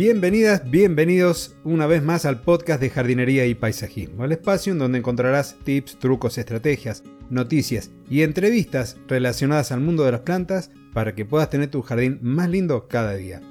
[0.00, 4.96] Bienvenidas, bienvenidos una vez más al podcast de jardinería y paisajismo, el espacio en donde
[4.96, 11.26] encontrarás tips, trucos, estrategias, noticias y entrevistas relacionadas al mundo de las plantas para que
[11.26, 13.42] puedas tener tu jardín más lindo cada día.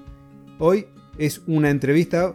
[0.57, 0.87] Hoy
[1.19, 2.33] es una entrevista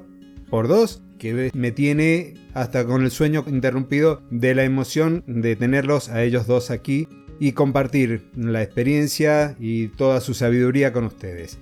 [0.48, 6.08] por dos que me tiene hasta con el sueño interrumpido de la emoción de tenerlos
[6.08, 7.08] a ellos dos aquí
[7.40, 11.58] y compartir la experiencia y toda su sabiduría con ustedes.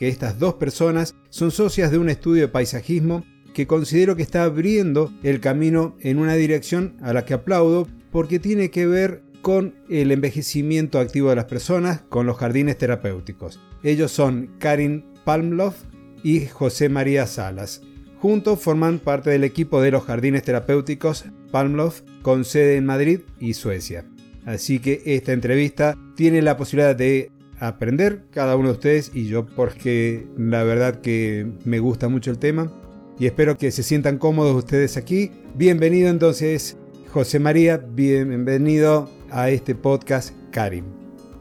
[0.00, 4.44] Que estas dos personas son socias de un estudio de paisajismo que considero que está
[4.44, 9.74] abriendo el camino en una dirección a la que aplaudo porque tiene que ver con
[9.88, 13.60] el envejecimiento activo de las personas, con los jardines terapéuticos.
[13.82, 15.76] Ellos son Karin Palmloff
[16.22, 17.82] y José María Salas.
[18.20, 23.54] Juntos forman parte del equipo de los jardines terapéuticos Palmloff con sede en Madrid y
[23.54, 24.06] Suecia.
[24.46, 27.30] Así que esta entrevista tiene la posibilidad de
[27.60, 32.38] aprender cada uno de ustedes y yo porque la verdad que me gusta mucho el
[32.38, 32.72] tema
[33.18, 35.30] y espero que se sientan cómodos ustedes aquí.
[35.54, 36.78] Bienvenido entonces
[37.12, 40.86] José María, bienvenido a este podcast Karim.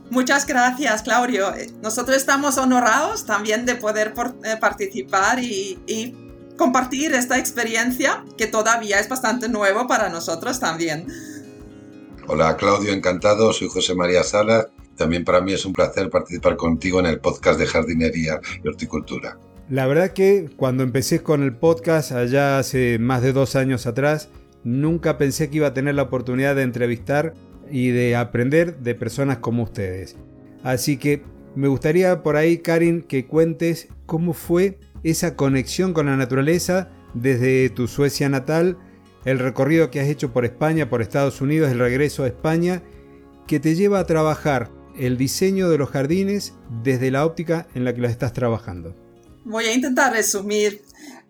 [0.09, 1.53] Muchas gracias, Claudio.
[1.81, 6.15] Nosotros estamos honrados también de poder eh, participar y, y,
[6.57, 11.07] compartir esta experiencia que todavía es bastante nuevo para nosotros también.
[12.27, 13.53] Hola, Claudio, encantado.
[13.53, 14.67] Soy José María Salas.
[14.99, 19.39] También para mí es un placer participar contigo en el podcast de jardinería y horticultura.
[19.69, 24.27] La verdad que cuando empecé con el podcast allá hace más de dos años atrás,
[24.65, 27.33] nunca pensé que iba a tener la oportunidad de entrevistar
[27.71, 30.17] y de aprender de personas como ustedes.
[30.63, 31.23] Así que
[31.55, 37.69] me gustaría por ahí, Karin, que cuentes cómo fue esa conexión con la naturaleza desde
[37.69, 38.77] tu Suecia natal,
[39.23, 42.83] el recorrido que has hecho por España, por Estados Unidos, el regreso a España,
[43.47, 47.93] que te lleva a trabajar el diseño de los jardines desde la óptica en la
[47.93, 48.95] que los estás trabajando.
[49.45, 50.83] Voy a intentar resumir.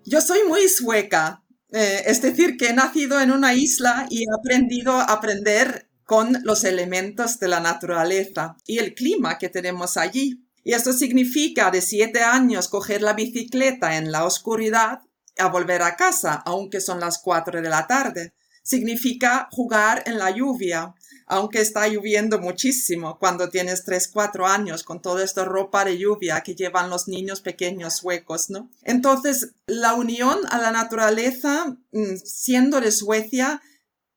[0.06, 4.28] Yo soy muy sueca, eh, es decir, que he nacido en una isla y he
[4.38, 10.44] aprendido a aprender con los elementos de la naturaleza y el clima que tenemos allí.
[10.64, 15.02] Y esto significa de siete años coger la bicicleta en la oscuridad
[15.38, 18.34] a volver a casa, aunque son las cuatro de la tarde.
[18.64, 20.94] Significa jugar en la lluvia,
[21.30, 26.42] aunque está lloviendo muchísimo cuando tienes tres, cuatro años con toda esta ropa de lluvia
[26.42, 28.72] que llevan los niños pequeños suecos, ¿no?
[28.82, 33.62] Entonces, la unión a la naturaleza, mm, siendo de Suecia,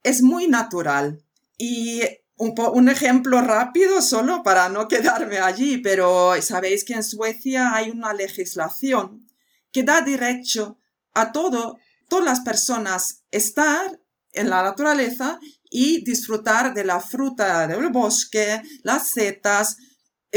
[0.01, 1.23] es muy natural.
[1.55, 2.01] Y
[2.37, 7.91] un, un, ejemplo rápido solo para no quedarme allí, pero sabéis que en Suecia hay
[7.91, 9.27] una legislación
[9.71, 10.79] que da derecho
[11.13, 11.77] a todo,
[12.09, 13.99] todas las personas estar
[14.31, 15.39] en la naturaleza
[15.75, 19.77] y disfrutar de la fruta del bosque, las setas.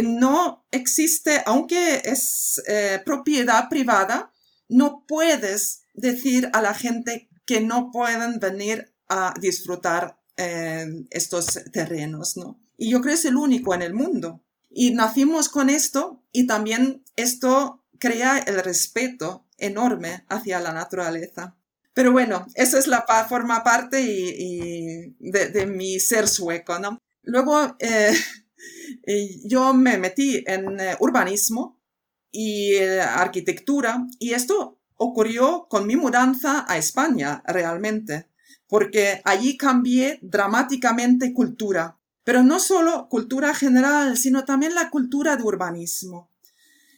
[0.02, 4.32] No existe, aunque es eh, propiedad privada,
[4.70, 12.60] no puedes decir a la gente que no pueden venir a disfrutar estos terrenos, ¿no?
[12.76, 14.42] Y yo creo que es el único en el mundo.
[14.68, 21.56] Y nacimos con esto y también esto crea el respeto enorme hacia la naturaleza.
[21.96, 26.98] Pero bueno, esa es la forma parte y, de, mi ser sueco, ¿no?
[27.22, 31.80] Luego eh, yo me metí en eh, urbanismo
[32.30, 38.28] y eh, arquitectura y esto ocurrió con mi mudanza a España realmente
[38.68, 45.44] porque allí cambié dramáticamente cultura, pero no solo cultura general, sino también la cultura de
[45.44, 46.30] urbanismo.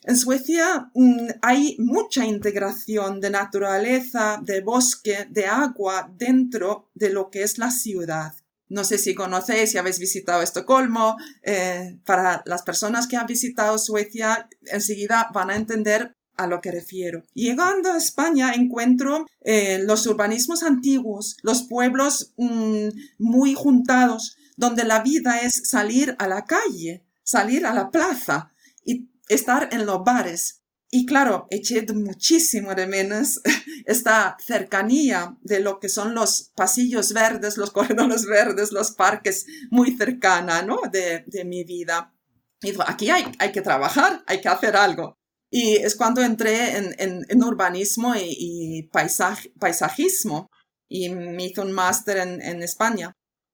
[0.08, 7.28] En Suecia mm, hay mucha integración de naturaleza, de bosque, de agua dentro de lo
[7.28, 8.32] que es la ciudad.
[8.70, 11.18] No sé si conocéis, si habéis visitado Estocolmo.
[11.42, 16.70] Eh, para las personas que han visitado Suecia, enseguida van a entender a lo que
[16.70, 17.24] refiero.
[17.34, 22.88] Llegando a España encuentro eh, los urbanismos antiguos, los pueblos mm,
[23.18, 28.54] muy juntados, donde la vida es salir a la calle, salir a la plaza
[28.86, 30.62] y estar en los bares.
[30.90, 33.40] Y claro, eché muchísimo de menos
[33.84, 39.96] esta cercanía de lo que son los pasillos verdes, los corredores verdes, los parques muy
[39.96, 40.80] cercana, ¿no?
[40.90, 42.14] De, mi vida.
[42.62, 45.18] Y aquí hay, hay que trabajar, hay que hacer algo.
[45.50, 50.50] Y es cuando entré en, urbanismo y, paisajismo
[50.88, 53.12] y me hice un máster en, España.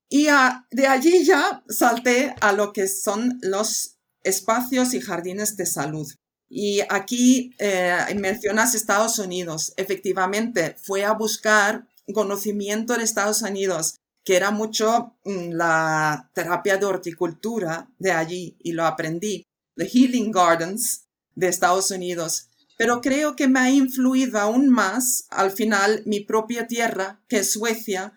[0.09, 0.27] Y
[0.71, 3.94] de allí ya salté a lo que son los
[4.25, 6.13] espacios y jardines de salud.
[6.49, 9.73] Y aquí eh, mencionas Estados Unidos.
[9.77, 16.87] Efectivamente, fue a buscar conocimiento de Estados Unidos, que era mucho mm, la terapia de
[16.87, 19.45] horticultura de allí, y lo aprendí.
[19.77, 21.05] The Healing Gardens,
[21.35, 22.49] de Estados Unidos.
[22.77, 27.53] pero creo que me ha influido aún más al final mi propia tierra, que es
[27.53, 28.13] Suecia,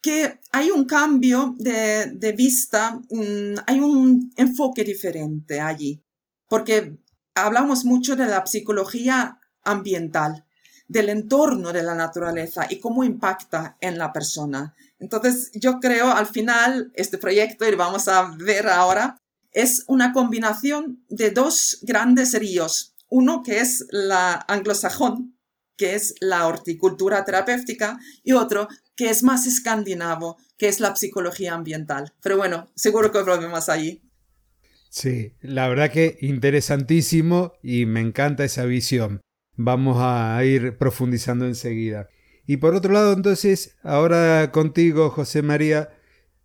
[0.00, 6.02] que hay un cambio de, vista, mm, hay un enfoque diferente allí,
[6.48, 6.96] porque
[7.34, 10.44] hablamos mucho de la psicología ambiental,
[10.88, 14.74] del entorno de la naturaleza y cómo impacta en la persona.
[14.98, 19.16] Entonces, yo creo al final este proyecto, y vamos a ver ahora,
[19.52, 22.94] es una combinación de dos grandes ríos.
[23.08, 25.36] Uno que es la anglosajón,
[25.76, 28.68] que es la horticultura terapéutica, y otro
[29.00, 32.12] que es más escandinavo, que es la psicología ambiental.
[32.22, 34.02] Pero bueno, seguro que volvemos allí.
[34.90, 39.22] Sí, la verdad que interesantísimo y me encanta esa visión.
[39.56, 42.10] Vamos a ir profundizando enseguida.
[42.46, 45.88] Y por otro lado, entonces, ahora contigo, José María,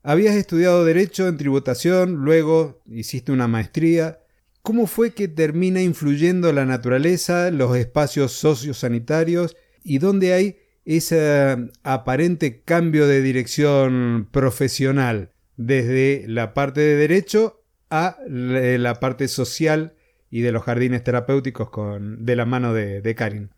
[0.01, 4.21] habías estudiado Derecho en Tributación, luego hiciste una maestría.
[4.61, 12.61] ¿Cómo fue que termina influyendo la naturaleza, los espacios sociosanitarios y dónde hay ese aparente
[12.61, 19.95] cambio de dirección profesional desde la parte de derecho a la parte social
[20.29, 23.51] y de los jardines terapéuticos con, de la mano de, Karin?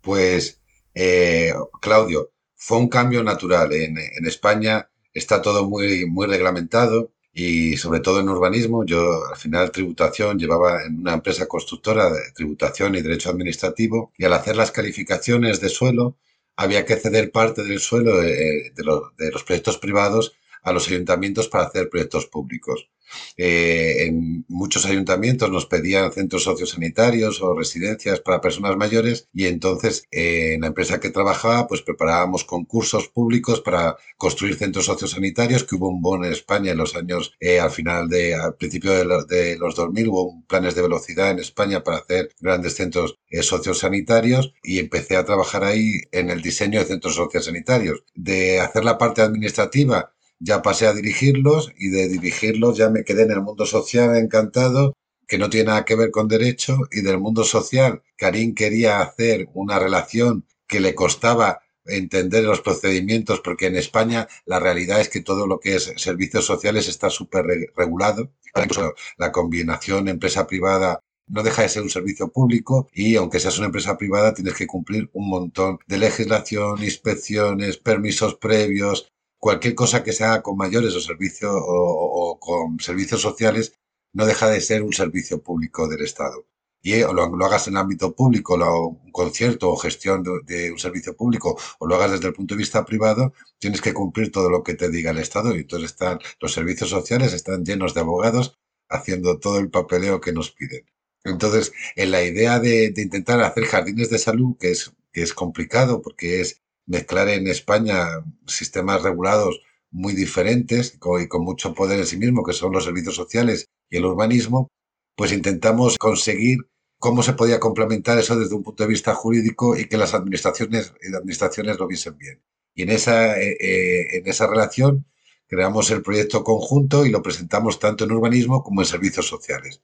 [0.00, 0.60] Pues,
[0.94, 3.72] eh, Claudio, fue un cambio natural.
[3.72, 3.96] En,
[4.26, 8.84] España está todo muy, muy reglamentado y sobre todo en urbanismo.
[8.84, 14.24] Yo al final tributación llevaba en una empresa constructora de tributación y derecho administrativo y
[14.24, 16.18] al hacer las calificaciones de suelo
[16.58, 18.82] había que ceder parte del suelo eh, de,
[19.16, 22.88] de los proyectos privados a los ayuntamientos para hacer proyectos públicos.
[23.36, 30.04] Eh, en muchos ayuntamientos nos pedían centros sociosanitarios o residencias para personas mayores y entonces
[30.10, 35.76] eh, en la empresa que trabajaba pues preparábamos concursos públicos para construir centros sociosanitarios que
[35.76, 39.24] hubo un bono en España en los años eh, al final de al principio de,
[39.28, 44.78] de, los 2000 hubo planes de velocidad en España para hacer grandes centros sociosanitarios y
[44.78, 50.12] empecé a trabajar ahí en el diseño de centros sociosanitarios de hacer la parte administrativa
[50.40, 54.94] ya pasé a dirigirlos y de dirigirlos ya me quedé en el mundo social encantado,
[55.26, 59.48] que no tiene nada que ver con derecho, y del mundo social, Karim quería hacer
[59.52, 65.20] una relación que le costaba entender los procedimientos, porque en España la realidad es que
[65.20, 68.30] todo lo que es servicios sociales está súper regulado.
[68.54, 73.58] Incluso la combinación empresa privada no deja de ser un servicio público y aunque seas
[73.58, 80.02] una empresa privada tienes que cumplir un montón de legislación, inspecciones, permisos previos, cualquier cosa
[80.02, 83.74] que se haga con mayores o servicios o, con servicios sociales
[84.12, 86.46] no deja de ser un servicio público del Estado.
[86.80, 90.78] Y eh, o lo, hagas en el ámbito público, un concierto o gestión de, un
[90.78, 94.48] servicio público, o lo hagas desde el punto de vista privado, tienes que cumplir todo
[94.50, 95.54] lo que te diga el Estado.
[95.54, 98.58] Y entonces están, los servicios sociales están llenos de abogados
[98.88, 100.86] haciendo todo el papeleo que nos piden.
[101.24, 105.34] Entonces, en la idea de, de intentar hacer jardines de salud, que es, que es
[105.34, 108.08] complicado porque es mezclar en España
[108.46, 113.14] sistemas regulados muy diferentes y con mucho poder en sí mismo, que son los servicios
[113.14, 114.68] sociales y el urbanismo,
[115.14, 116.58] pues intentamos conseguir
[116.98, 120.92] cómo se podía complementar eso desde un punto de vista jurídico y que las administraciones,
[121.02, 122.42] y administraciones lo viesen bien.
[122.74, 125.06] Y en esa, eh, eh, en esa relación
[125.46, 129.82] creamos el proyecto conjunto y lo presentamos tanto en urbanismo como en servicios sociales.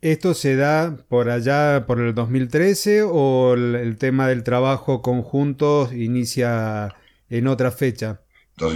[0.00, 6.94] ¿Esto se da por allá, por el 2013, o el, tema del trabajo conjunto inicia
[7.28, 8.20] en otra fecha?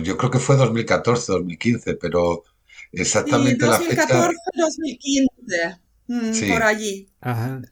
[0.02, 2.42] Yo creo que fue 2014, 2015, pero
[2.90, 4.06] exactamente la fecha.
[4.06, 7.08] 2014, 2015, mm, por allí.
[7.20, 7.62] Ajá.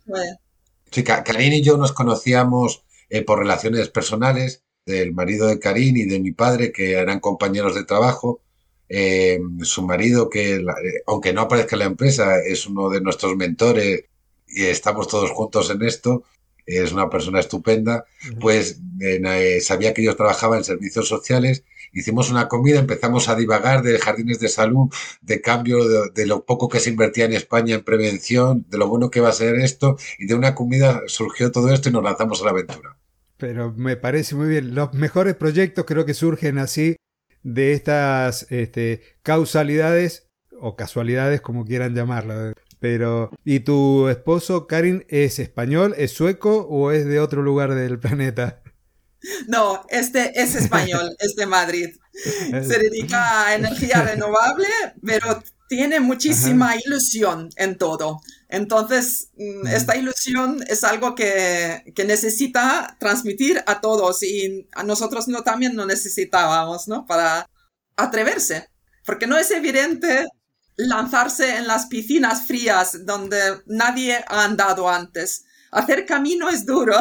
[0.92, 6.04] Sí, Karin y yo nos conocíamos eh, por relaciones personales, del marido de Karin y
[6.04, 8.42] de mi padre, que eran compañeros de trabajo
[8.92, 10.64] eh, su marido, que eh,
[11.06, 14.04] aunque no aparezca en la empresa, es uno de nuestros mentores
[14.48, 16.24] y estamos todos juntos en esto,
[16.66, 18.04] es una persona estupenda,
[18.40, 23.82] pues eh, sabía que yo trabajaba en servicios sociales, hicimos una comida, empezamos a divagar
[23.82, 27.76] de jardines de salud, de cambio de, de, lo poco que se invertía en España
[27.76, 31.52] en prevención, de lo bueno que va a ser esto, y de una comida surgió
[31.52, 32.96] todo esto y nos lanzamos a la aventura.
[33.36, 36.96] Pero me parece muy bien, los mejores proyectos creo que surgen así,
[37.42, 40.28] de estas este, causalidades
[40.60, 42.52] o casualidades, como quieran llamarlo.
[42.80, 47.98] Pero, ¿y tu esposo, Karin, es español, es sueco o es de otro lugar del
[47.98, 48.62] planeta?
[49.48, 51.90] No, este es español, es de Madrid.
[52.14, 54.66] Se dedica a energía renovable,
[55.04, 58.20] pero tiene muchísima ilusión en todo.
[58.48, 65.44] Entonces, mm, esta ilusión es algo que, necesita transmitir a todos y a nosotros no,
[65.44, 67.06] también lo necesitábamos, ¿no?
[67.06, 67.48] Para
[67.94, 68.66] atreverse,
[69.06, 70.26] porque no es evidente
[70.74, 75.44] lanzarse en las piscinas frías donde nadie ha andado antes.
[75.70, 76.96] hacer camino es duro.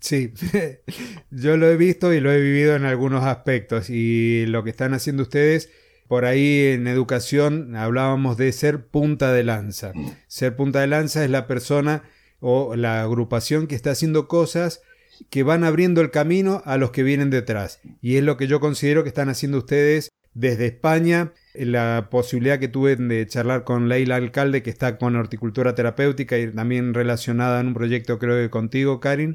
[0.00, 0.32] Sí,
[1.30, 4.94] yo lo he visto y lo he vivido en algunos aspectos y lo que están
[4.94, 5.68] haciendo ustedes
[6.14, 9.92] por ahí en educación hablábamos de ser punta de lanza.
[10.28, 12.04] Ser punta de lanza es la persona
[12.38, 14.80] o la agrupación que está haciendo cosas
[15.28, 17.80] que van abriendo el camino a los que vienen detrás.
[18.00, 21.32] Y es lo que yo considero que están haciendo ustedes desde España.
[21.52, 26.46] La posibilidad que tuve de charlar con Leila Alcalde, que está con horticultura terapéutica y
[26.52, 29.34] también relacionada en un proyecto creo que contigo, Karin.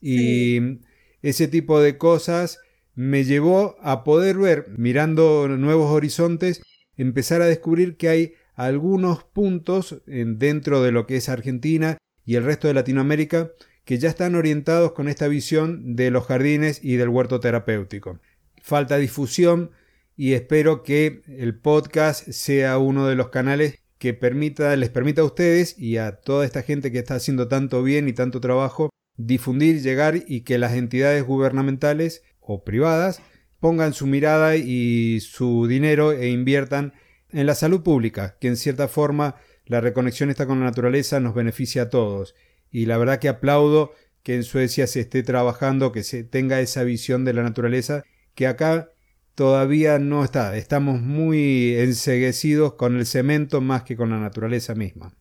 [0.00, 0.80] Y
[1.22, 2.58] ese tipo de cosas
[2.96, 6.62] me llevó a poder ver, mirando nuevos horizontes,
[6.96, 12.44] empezar a descubrir que hay algunos puntos dentro de lo que es Argentina y el
[12.44, 13.52] resto de Latinoamérica
[13.84, 18.18] que ya están orientados con esta visión de los jardines y del huerto terapéutico.
[18.62, 19.70] Falta difusión
[20.16, 25.26] y espero que el podcast sea uno de los canales que permita, les permita a
[25.26, 28.88] ustedes y a toda esta gente que está haciendo tanto bien y tanto trabajo
[29.18, 33.20] difundir, llegar y que las entidades gubernamentales o privadas
[33.60, 36.92] pongan su mirada y su dinero e inviertan
[37.30, 41.34] en la salud pública, que en cierta forma la reconexión está con la naturaleza nos
[41.34, 42.34] beneficia a todos.
[42.70, 46.82] Y la verdad que aplaudo que en Suecia se esté trabajando, que se tenga esa
[46.84, 48.90] visión de la naturaleza, que acá
[49.34, 50.56] todavía no está.
[50.56, 55.16] Estamos muy enseguecidos con el cemento más que con la naturaleza misma.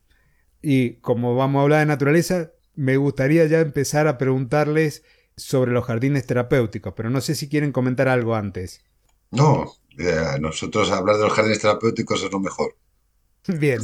[0.62, 5.04] Y como vamos a hablar de naturaleza, me gustaría ya empezar a preguntarles
[5.38, 8.84] sobre los jardines terapéuticos, pero no sé si quieren comentar algo antes.
[9.32, 12.76] No, eh, nosotros hablar de los jardines terapéuticos es lo mejor.
[13.48, 13.82] Bien.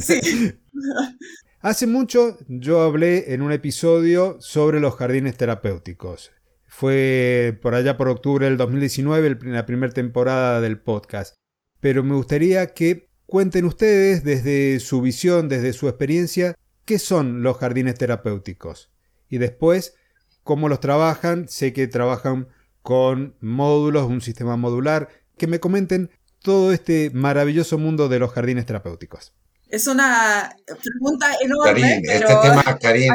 [1.60, 6.32] Hace mucho yo hablé en un episodio sobre los jardines terapéuticos.
[6.66, 11.36] Fue por allá por octubre del 2019, la primera temporada del podcast.
[11.80, 16.54] Pero me gustaría que cuenten ustedes desde su visión, desde su experiencia,
[16.84, 18.90] qué son los jardines terapéuticos.
[19.28, 19.94] Y después
[20.42, 21.48] cómo los trabajan.
[21.48, 22.48] Sé que trabajan
[22.82, 25.08] con módulos, un sistema modular.
[25.36, 29.32] Que me comenten todo este maravilloso mundo de los jardines terapéuticos.
[29.68, 32.02] Es una pregunta enorme.
[32.04, 33.14] Karin, este tema, Karin,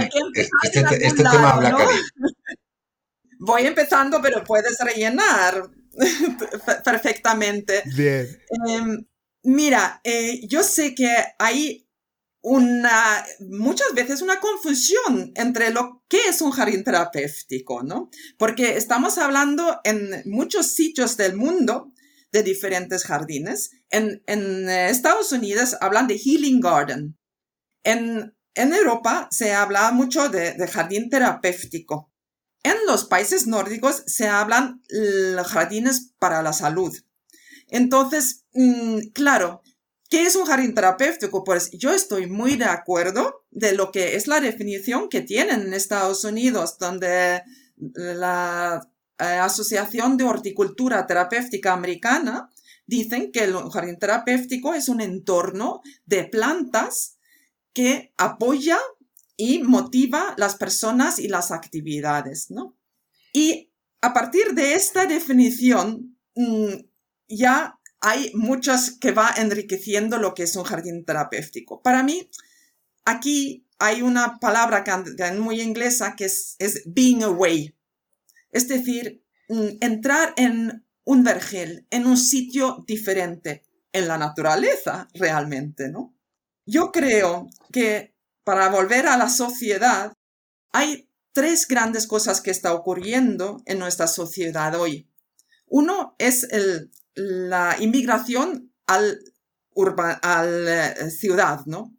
[0.64, 2.02] este, este tema habla Karin.
[3.40, 5.70] Voy empezando, pero puedes rellenar
[6.84, 7.84] perfectamente.
[7.96, 8.28] Bien.
[8.68, 9.06] Em,
[9.44, 11.87] mira, eh, yo sé que hay
[12.50, 18.10] una, muchas veces una confusión entre lo que es un jardín terapéutico, ¿no?
[18.38, 21.92] Porque estamos hablando en muchos sitios del mundo
[22.32, 23.72] de diferentes jardines.
[23.90, 27.18] En, en Estados Unidos hablan de healing garden.
[27.84, 32.14] En, Europa se habla mucho de, de, jardín terapéutico.
[32.64, 34.82] En los países nórdicos se hablan
[35.46, 36.98] jardines para la salud.
[37.68, 39.62] Entonces, mm, claro,
[40.10, 41.44] ¿Qué es un jardín terapéutico?
[41.44, 45.74] Pues yo estoy muy de acuerdo de lo que es la definición que tienen en
[45.74, 47.42] Estados Unidos, donde
[47.76, 48.88] la
[49.20, 52.50] eh, Asociación de Horticultura Terapéutica Americana
[52.86, 57.18] dicen que el jardín terapéutico es un entorno de plantas
[57.74, 58.80] que apoya
[59.36, 62.76] y motiva las personas y las actividades, ¿no?
[63.34, 63.72] Y
[64.02, 66.74] a partir de esta definición, mm,
[67.28, 71.82] ya hay muchas que va enriqueciendo lo que es un jardín terapéutico.
[71.82, 72.30] Para mí,
[73.06, 74.84] aquí hay una palabra
[75.38, 77.76] muy inglesa que es, es being away.
[78.52, 83.64] Es decir, mm, entrar en un vergel, en un sitio diferente,
[83.94, 86.16] en la naturaleza realmente, ¿no?
[86.66, 88.14] Yo creo que
[88.44, 90.14] para volver a la sociedad
[90.72, 95.10] hay tres grandes cosas que está ocurriendo en nuestra sociedad hoy.
[95.68, 99.20] Uno es el la inmigración al,
[100.22, 101.96] al eh, ciudad, ¿no?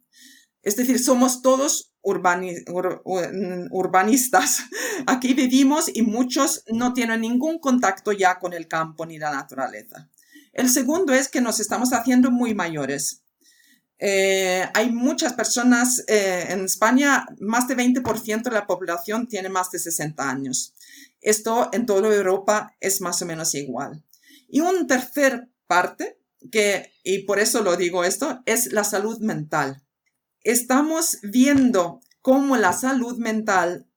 [0.63, 4.59] Es decir, somos todos urbanistas.
[5.07, 10.09] Aquí vivimos y muchos no tienen ningún contacto ya con el campo ni la naturaleza.
[10.53, 13.23] El segundo es que nos estamos haciendo muy mayores.
[13.99, 19.69] Eh, hay muchas personas eh, en España, más de 20% de la población tiene más
[19.71, 20.73] de 60 años.
[21.19, 24.05] Esto en toda Europa es más o menos igual.
[24.49, 26.19] Y un tercer parte,
[26.51, 29.83] que, y por eso lo digo esto, es la salud mental.
[30.41, 33.87] Estamos viendo cómo la salud mental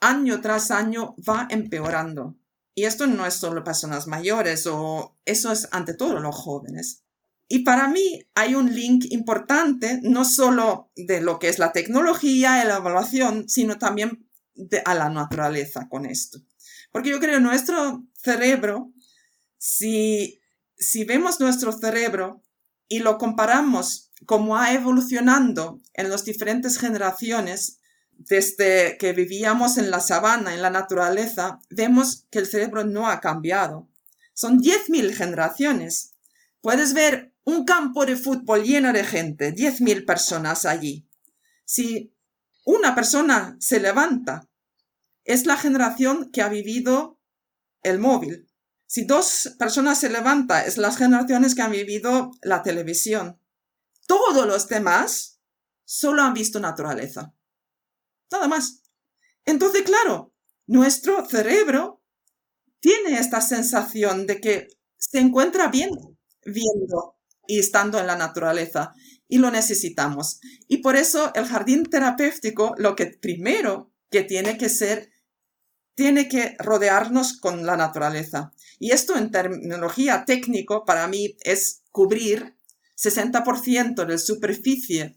[0.00, 2.36] año tras año va empeorando.
[2.74, 7.04] Y esto no es solo personas mayores o eso es ante todo los jóvenes.
[7.46, 12.62] Y para mí hay un link importante, no solo de lo que es la tecnología
[12.62, 16.38] y la evaluación, sino también de, a la naturaleza con esto.
[16.92, 18.92] Porque yo creo que nuestro cerebro
[19.60, 20.40] si,
[20.78, 22.42] si vemos nuestro cerebro
[22.88, 27.78] y lo comparamos como ha evolucionando en las diferentes generaciones,
[28.12, 33.20] desde que vivíamos en la sabana, en la naturaleza, vemos que el cerebro no ha
[33.20, 33.88] cambiado.
[34.34, 36.14] Son 10.000 generaciones.
[36.62, 41.06] Puedes ver un campo de fútbol lleno de gente, 10.000 personas allí.
[41.66, 42.14] Si
[42.64, 44.48] una persona se levanta,
[45.24, 47.18] es la generación que ha vivido
[47.82, 48.49] el móvil.
[48.90, 53.40] Si dos personas se levantan, es las generaciones que han vivido la televisión.
[54.08, 55.38] Todos los demás
[55.84, 57.32] solo han visto naturaleza.
[58.32, 58.82] Nada más.
[59.44, 60.34] Entonces, claro,
[60.66, 62.02] nuestro cerebro
[62.80, 64.66] tiene esta sensación de que
[64.96, 65.90] se encuentra bien
[66.44, 67.16] viendo
[67.46, 68.92] y estando en la naturaleza
[69.28, 70.40] y lo necesitamos.
[70.66, 75.12] Y por eso el jardín terapéutico lo que primero que tiene que ser,
[75.94, 78.52] tiene que rodearnos con la naturaleza.
[78.80, 82.56] Y esto en terminología técnico para mí es cubrir
[82.96, 85.16] 60% de la superficie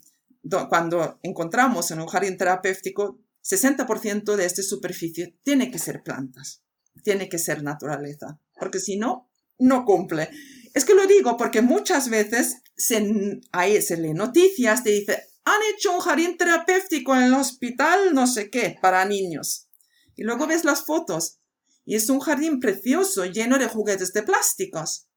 [0.70, 6.62] cuando encontramos en un jardín terapéutico, 60% de esta superficie tiene que ser plantas,
[7.04, 9.30] tiene que ser naturaleza, porque si no,
[9.60, 10.30] no cumple.
[10.74, 15.62] Es que lo digo porque muchas veces se, ahí se lee noticias, te dice, han
[15.74, 19.70] hecho un jardín terapéutico en el hospital, no sé qué, para niños.
[20.18, 21.40] Y luego ves las fotos
[21.86, 25.08] y es un jardín precioso, lleno de juguetes de plásticos,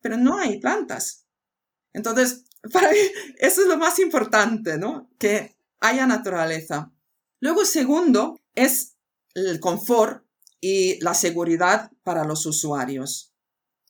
[0.00, 1.26] pero no hay plantas.
[1.92, 2.98] Entonces, para mí,
[3.38, 5.10] eso es lo más importante, ¿no?
[5.18, 6.92] Que haya naturaleza.
[7.40, 8.96] Luego, segundo, es
[9.34, 10.24] el confort
[10.60, 13.32] y la seguridad para los usuarios,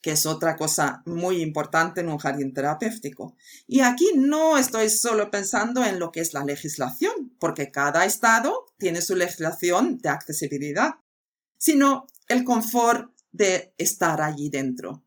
[0.02, 3.36] que es otra cosa muy importante en un jardín terapéutico.
[3.66, 8.66] Y aquí no estoy solo pensando en lo que es la legislación, porque cada estado
[8.76, 10.96] tiene su legislación de accesibilidad,
[11.58, 15.04] sino el confort de estar allí dentro.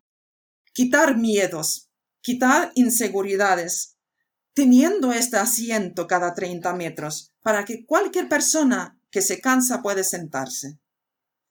[0.72, 1.90] Quitar miedos,
[2.20, 3.96] quitar inseguridades,
[4.54, 10.78] teniendo este asiento cada 30 metros para que cualquier persona que se cansa puede sentarse.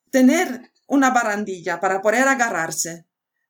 [0.09, 3.05] Tener una barandilla para poder agarrarse,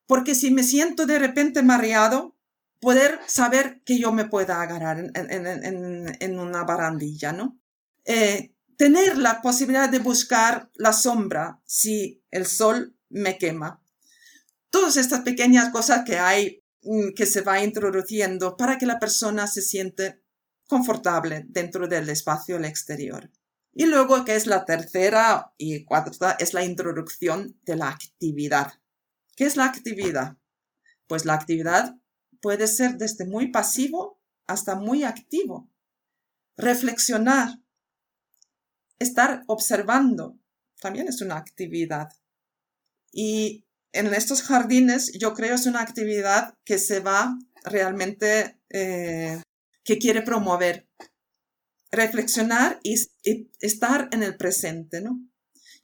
[0.05, 2.35] porque si me siento de repente mareado,
[2.79, 7.59] poder saber que yo me pueda agarrar en, una barandilla, ¿no?
[8.05, 13.83] Eh, tener la posibilidad de buscar la sombra si el sol me quema.
[14.71, 19.45] Todas estas pequeñas cosas que hay Mm, que se va introduciendo para que la persona
[19.45, 20.23] se siente
[20.67, 23.29] confortable dentro del espacio exterior.
[23.73, 28.73] Y luego, que es la tercera y cuarta, es la introducción de la actividad.
[29.35, 30.37] ¿Qué es la actividad?
[31.07, 31.95] Pues la actividad
[32.41, 35.69] puede ser desde muy pasivo hasta muy activo.
[36.57, 37.59] Reflexionar,
[39.01, 40.37] estar observando,
[40.79, 42.09] también es una actividad.
[43.11, 49.41] Y en estos jardines yo creo es una actividad que se va realmente, eh,
[49.83, 50.87] que quiere promover,
[51.91, 52.95] reflexionar y,
[53.59, 55.19] estar en el presente, ¿no?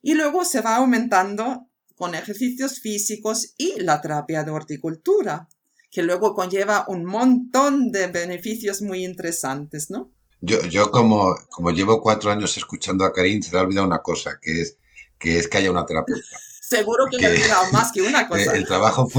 [0.01, 5.49] Y luego se va aumentando con ejercicios físicos y la terapia de horticultura,
[5.91, 10.13] que luego conlleva un montón de beneficios muy interesantes, ¿no?
[10.41, 14.01] Yo, yo como, como llevo cuatro años escuchando a Karim, se le ha olvidado una
[14.01, 14.77] cosa, que es
[15.17, 16.37] que, es que haya una terapeuta.
[16.61, 18.55] Seguro que, le ha más que una cosa.
[18.55, 19.09] El, trabajo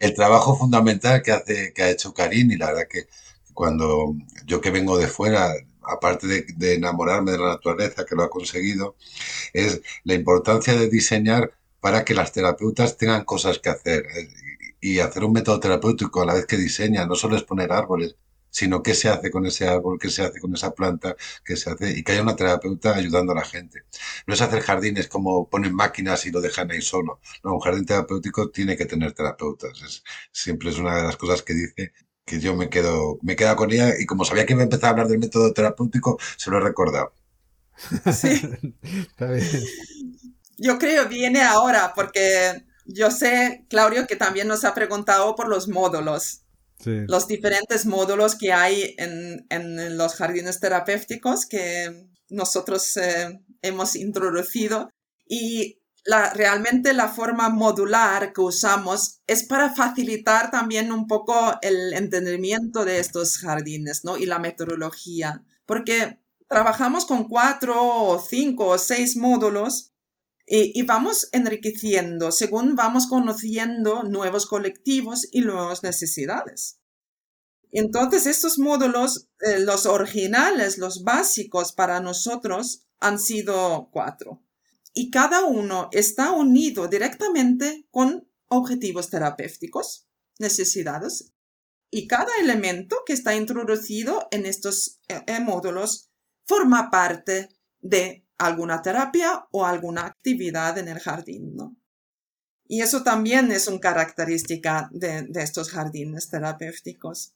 [0.00, 3.06] el trabajo fundamental que, hace, que ha hecho Karim y la verdad que
[3.54, 4.14] cuando
[4.46, 8.96] yo que vengo de fuera, aparte de, enamorarme de la naturaleza, que lo ha conseguido,
[9.52, 14.28] es la importancia de diseñar para que las terapeutas tengan cosas que hacer eh,
[14.80, 18.16] y hacer un método terapéutico a la vez que diseña, no solo es poner árboles,
[18.50, 21.70] sino qué se hace con ese árbol, qué se hace con esa planta, qué se
[21.70, 23.84] hace, y que haya una terapeuta ayudando a la gente.
[24.26, 27.20] No es hacer jardines como ponen máquinas y lo dejan ahí solo.
[27.44, 29.80] No, un jardín terapéutico tiene que tener terapeutas.
[29.82, 31.92] Es, siempre es una de las cosas que dice
[32.24, 34.86] que yo me quedo, me quedo con ella y como sabía que iba a empezar
[34.86, 37.12] a hablar del método terapéutico, se lo he recordado.
[38.12, 38.40] Sí.
[40.62, 45.68] Yo creo viene ahora porque yo sé, Claudio, que también nos ha preguntado por los
[45.68, 46.42] módulos
[46.84, 54.90] los diferentes módulos que hay en, en, los jardines terapéuticos que nosotros eh, hemos introducido.
[55.26, 61.92] Y la, realmente la forma modular que usamos es para facilitar también un poco el
[61.92, 64.16] entendimiento de estos jardines ¿no?
[64.16, 69.89] y la metodología, porque trabajamos con cuatro o cinco o seis módulos
[70.52, 76.80] y, vamos enriqueciendo según vamos conociendo nuevos colectivos y nuevas necesidades.
[77.70, 84.42] Entonces, estos módulos, eh, los originales, los básicos para nosotros, han sido cuatro.
[84.92, 90.08] Y cada uno está unido directamente con objetivos terapéuticos,
[90.40, 91.32] necesidades.
[91.92, 96.10] Y cada elemento que está introducido en estos eh, eh, módulos
[96.44, 101.56] forma parte de alguna terapia o alguna actividad en el jardín.
[102.66, 107.34] Y eso también es una característica de, estos jardines terapéuticos.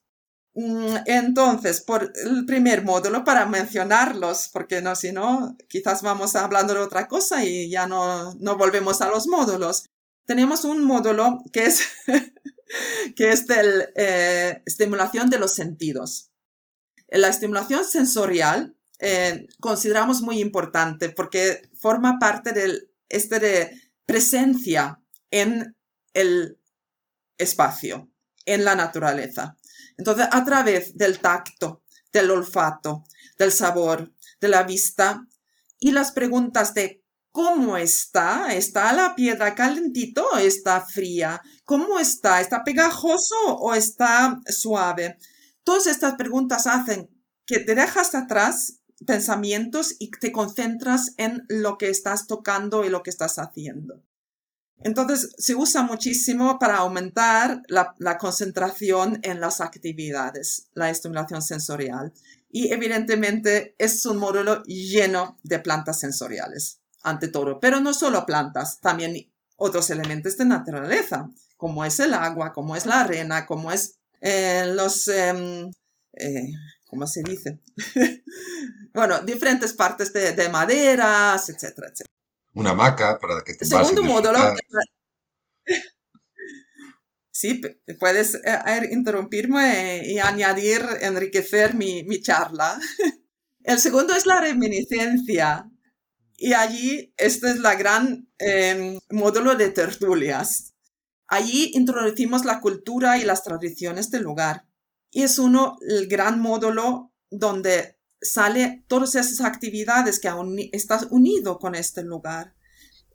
[0.55, 6.73] Mm, entonces, por el primer módulo, para mencionarlos, porque no, si no, quizás vamos hablando
[6.75, 9.87] de otra cosa y ya no, no volvemos a los módulos.
[10.25, 11.83] Tenemos un módulo que es,
[13.17, 16.31] que es de eh, estimulación de los sentidos.
[17.09, 25.77] La estimulación sensorial eh, consideramos muy importante porque forma parte del este de presencia en
[26.13, 26.59] el
[27.39, 28.11] espacio,
[28.45, 29.57] en la naturaleza.
[29.97, 33.05] Entonces, a través del tacto, del olfato,
[33.39, 35.27] del sabor, de la vista
[35.79, 37.05] y las preguntas de
[37.35, 38.55] ¿Cómo está?
[38.55, 41.43] ¿Está la piedra calentito o está fría?
[41.65, 42.41] ¿Cómo está?
[42.41, 45.19] ¿Está pegajoso o está suave?
[45.65, 47.11] Todas estas preguntas hacen
[47.45, 53.03] que te dejas atrás pensamientos y te concentras en lo que estás tocando y lo
[53.03, 54.03] que estás haciendo.
[54.83, 62.13] Entonces, se usa muchísimo para aumentar la, concentración en las actividades, la estimulación sensorial.
[62.51, 67.61] Y evidentemente es un módulo lleno de plantas sensoriales, ante todo.
[67.61, 72.85] Pero no solo plantas, también otros elementos de naturaleza, como es el agua, como es
[72.85, 75.09] la arena, como es eh, los...
[75.09, 75.71] Em,
[76.13, 76.53] eh,
[76.95, 77.61] ¿Cómo se dice?
[78.95, 82.15] bueno, diferentes partes de, de maderas, etcétera, etcétera
[82.55, 84.39] una hamaca para que te Segundo módulo.
[87.37, 87.61] Sí,
[87.99, 92.79] puedes eh, interrumpirme y añadir, enriquecer mi, mi charla.
[93.65, 95.69] El segundo es la reminiscencia.
[96.37, 100.75] Y allí, este es la gran em, módulo de tertulias.
[101.27, 104.69] Allí introducimos la cultura y las tradiciones del lugar.
[105.15, 111.61] Y es uno, el gran módulo donde sale todas esas actividades que aún estás unido
[111.61, 112.57] con este lugar.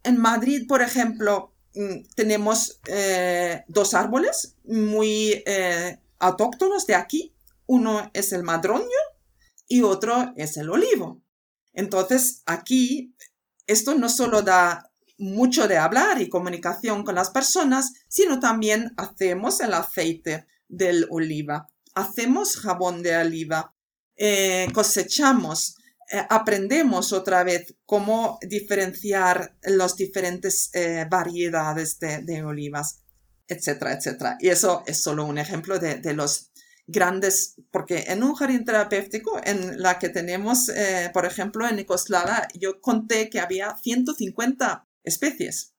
[0.03, 7.35] En Madrid, por ejemplo, mm, tenemos eh, dos árboles muy eh, autóctonos de aquí.
[7.65, 8.87] Uno es el madroño
[9.67, 11.21] y otro es el olivo.
[11.73, 13.13] Entonces, aquí,
[13.67, 19.59] esto no solo da mucho de hablar y comunicación con las personas, sino también hacemos
[19.59, 23.73] el aceite del oliva, hacemos jabón de oliva,
[24.15, 25.75] eh, cosechamos,
[26.11, 33.01] eh, aprendemos otra vez cómo diferenciar las diferentes eh, variedades de, olivas,
[33.47, 34.37] etcétera, etcétera.
[34.39, 36.51] Y eso es solo un ejemplo de, los
[36.85, 40.71] grandes, porque en un jardín terapéutico, en la que tenemos,
[41.13, 45.75] por ejemplo, en Ecoslada, yo conté que había 150 especies,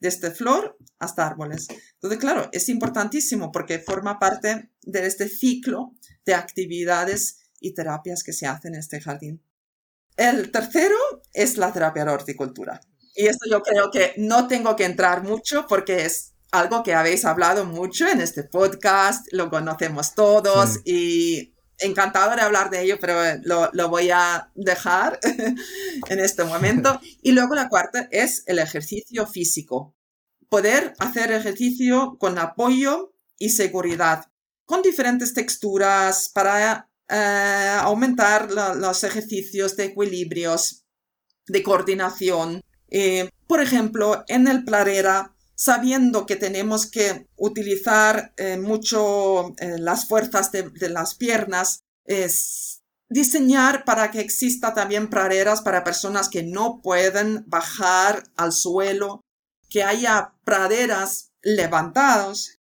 [0.00, 1.68] desde flor hasta árboles.
[1.94, 8.32] Entonces, claro, es importantísimo porque forma parte de este ciclo de actividades y terapias que
[8.32, 9.42] se hacen en este jardín.
[10.16, 10.96] El tercero
[11.32, 12.80] es la terapia de horticultura.
[13.14, 17.24] Y esto yo creo que no tengo que entrar mucho porque es algo que habéis
[17.24, 23.14] hablado mucho en este podcast, lo conocemos todos y encantado de hablar de ello, pero
[23.42, 25.18] lo, lo voy a dejar
[26.08, 27.00] en este momento.
[27.22, 29.94] Y luego la cuarta es el ejercicio físico.
[30.48, 34.26] Poder hacer ejercicio con apoyo y seguridad,
[34.64, 40.84] con diferentes texturas para eh, aumentar los ejercicios de equilibrios,
[41.46, 42.62] de coordinación.
[42.88, 50.50] Eh, por ejemplo, en el pradera, sabiendo que tenemos que utilizar eh, mucho las fuerzas
[50.52, 57.44] de, las piernas, es diseñar para que exista también praderas para personas que no pueden
[57.46, 59.20] bajar al suelo,
[59.68, 62.58] que haya praderas levantados.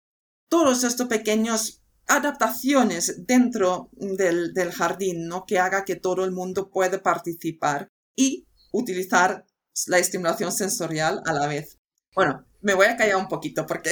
[0.49, 5.45] Todos estos pequeños adaptaciones dentro del, jardín, ¿no?
[5.45, 9.45] Que haga que todo el mundo pueda participar y utilizar
[9.87, 11.77] la estimulación sensorial a la vez.
[12.15, 13.90] Bueno, me voy a callar un poquito porque...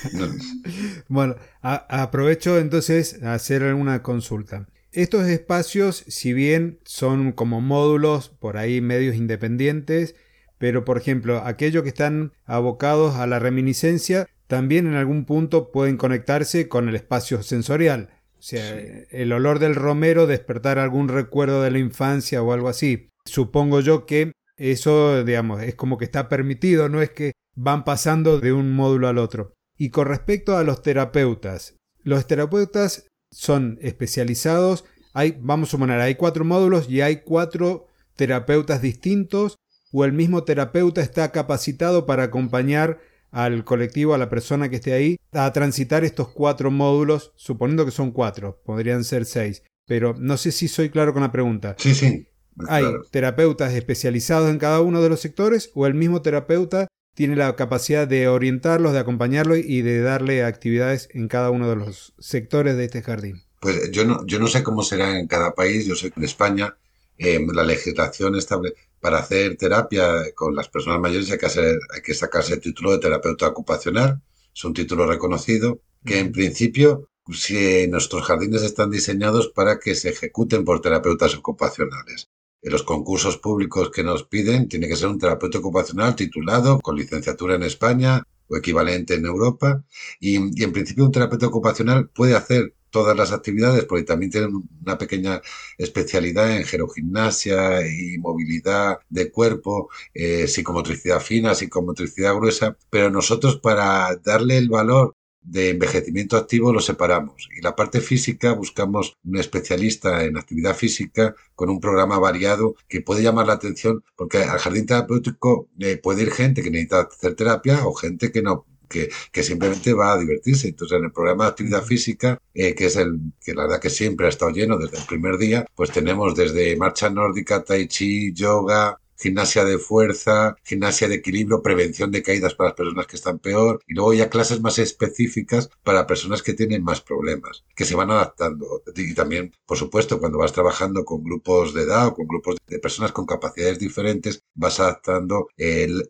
[1.08, 4.66] bueno, aprovecho entonces a hacer una consulta.
[4.92, 10.14] Estos espacios, si bien son como módulos por ahí medios independientes,
[10.58, 15.96] pero por ejemplo, aquellos que están abocados a la reminiscencia también en algún punto pueden
[15.96, 18.10] conectarse con el espacio sensorial.
[18.38, 18.78] O sea,
[19.10, 23.08] el olor del romero despertar algún recuerdo de la infancia o algo así.
[23.24, 28.38] Supongo yo que eso, digamos, es como que está permitido, no es que van pasando
[28.38, 29.54] de un módulo al otro.
[29.76, 36.14] Y con respecto a los terapeutas, los terapeutas son especializados, hay, vamos a suponer, hay
[36.14, 39.56] cuatro módulos y hay cuatro terapeutas distintos
[39.92, 44.92] o el mismo terapeuta está capacitado para acompañar al colectivo, a la persona que esté
[44.92, 49.62] ahí, a transitar estos cuatro módulos, suponiendo que son cuatro, podrían ser seis.
[49.86, 51.76] Pero no sé si soy claro con la pregunta.
[51.78, 52.28] Sí, sí.
[52.68, 57.56] ¿Hay terapeutas especializados en cada uno de los sectores o el mismo terapeuta tiene la
[57.56, 62.76] capacidad de orientarlos, de acompañarlos y de darle actividades en cada uno de los sectores
[62.76, 63.42] de este jardín?
[63.58, 65.86] Pues yo no, yo no sé cómo será en cada país.
[65.86, 66.76] Yo sé que en España
[67.16, 72.02] eh, la legislación estable para hacer terapia con las personas mayores hay que, hacer, hay
[72.02, 74.20] que sacarse el título de terapeuta ocupacional.
[74.54, 80.10] Es un título reconocido que en principio si nuestros jardines están diseñados para que se
[80.10, 82.28] ejecuten por terapeutas ocupacionales.
[82.66, 86.96] En los concursos públicos que nos piden tiene que ser un terapeuta ocupacional titulado con
[86.96, 89.84] licenciatura en España o equivalente en Europa
[90.18, 94.98] y, en principio un terapeuta ocupacional puede hacer todas las actividades, porque también tienen una
[94.98, 95.40] pequeña
[95.78, 104.16] especialidad en gerogimnasia y movilidad de cuerpo, eh, psicomotricidad fina, psicomotricidad gruesa, pero nosotros para
[104.24, 105.14] darle el valor
[105.46, 111.34] de envejecimiento activo lo separamos y la parte física buscamos un especialista en actividad física
[111.54, 116.22] con un programa variado que puede llamar la atención porque al jardín terapéutico eh, puede
[116.22, 120.18] ir gente que necesita hacer terapia o gente que no que, que, simplemente va a
[120.18, 120.68] divertirse.
[120.68, 123.90] Entonces, en el programa de actividad física, eh, que es el que la verdad que
[123.90, 128.32] siempre ha estado lleno desde el primer día, pues tenemos desde marcha nórdica, tai chi,
[128.32, 133.38] yoga, gimnasia de fuerza, gimnasia de equilibrio, prevención de caídas para las personas que están
[133.38, 137.96] peor, y luego ya clases más específicas para personas que tienen más problemas, que se
[137.96, 138.82] van adaptando.
[138.94, 142.78] Y también, por supuesto, cuando vas trabajando con grupos de edad o con grupos de
[142.78, 145.48] personas con capacidades diferentes, vas adaptando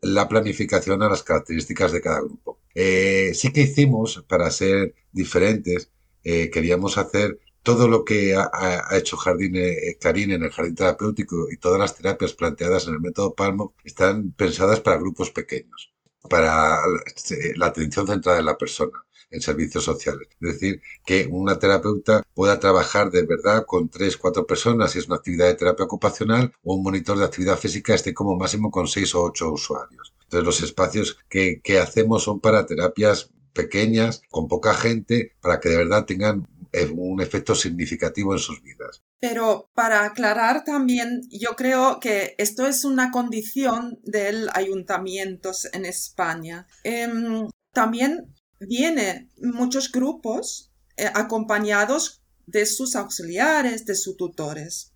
[0.02, 2.58] la planificación a las características de cada grupo.
[2.74, 5.90] Eh, sí que hicimos, para ser diferentes,
[6.24, 11.48] eh, queríamos hacer todo lo que ha, hecho Jardín eh, Karin en el jardín terapéutico
[11.50, 15.92] y todas las terapias planteadas en el método Palmo están pensadas para grupos pequeños,
[16.30, 16.78] para
[17.56, 20.28] la atención centrada en la persona en servicios sociales.
[20.40, 25.08] Es decir, que una terapeuta pueda trabajar de verdad con tres, cuatro personas si es
[25.08, 28.86] una actividad de terapia ocupacional o un monitor de actividad física esté como máximo con
[28.86, 30.14] seis o ocho usuarios.
[30.22, 35.70] Entonces los espacios que, que hacemos son para terapias pequeñas, con poca gente, para que
[35.70, 36.46] de verdad tengan
[36.84, 39.02] un efecto significativo en sus vidas.
[39.20, 46.66] Pero para aclarar también, yo creo que esto es una condición del ayuntamiento en España.
[46.84, 54.92] Em, también vienen muchos grupos eh, acompañados de sus auxiliares, de sus tutores.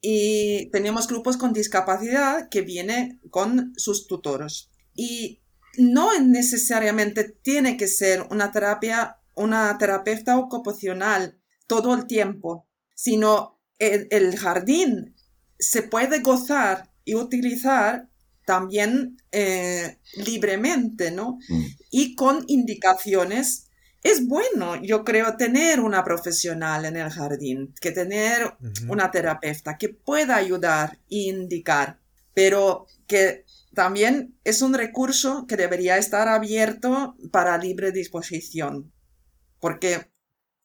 [0.00, 4.70] Y tenemos grupos con discapacidad que vienen con sus tutores.
[4.94, 5.42] Y
[5.76, 14.36] no necesariamente tiene que ser una terapia una terapeuta ocupacional todo el tiempo, sino el,
[14.36, 15.14] jardín
[15.58, 18.08] se puede gozar y utilizar
[18.46, 21.38] también eh, libremente, ¿no?
[21.48, 21.64] Mm.
[21.90, 23.68] Y con indicaciones.
[24.02, 28.54] Es bueno, yo creo, tener una profesional en el jardín, que tener
[28.86, 31.98] una terapeuta que pueda ayudar e indicar,
[32.34, 38.92] pero que también es un recurso que debería estar abierto para libre disposición.
[39.64, 40.10] Porque,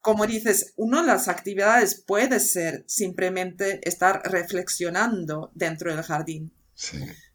[0.02, 6.52] como dices, una de las actividades puede ser simplemente estar reflexionando dentro del jardín.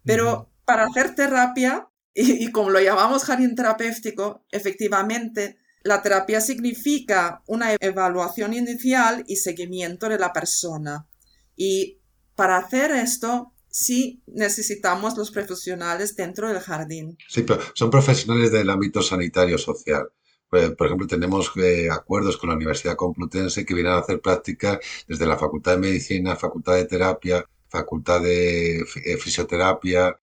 [0.04, 7.72] Pero para hacer terapia, y, como lo llamamos jardín terapéutico, efectivamente, la terapia significa una
[7.80, 11.08] evaluación inicial y seguimiento de la persona.
[11.56, 11.98] Y
[12.34, 17.16] para hacer esto, sí necesitamos los profesionales dentro del jardín.
[17.26, 20.10] Sí, pero son profesionales del ámbito sanitario social.
[20.48, 24.78] Pues, por ejemplo, tenemos eh, acuerdos con la Universidad Complutense que vienen a hacer prácticas
[25.08, 30.16] desde la Facultad de Medicina, Facultad de Terapia, Facultad de eh, Fisioterapia,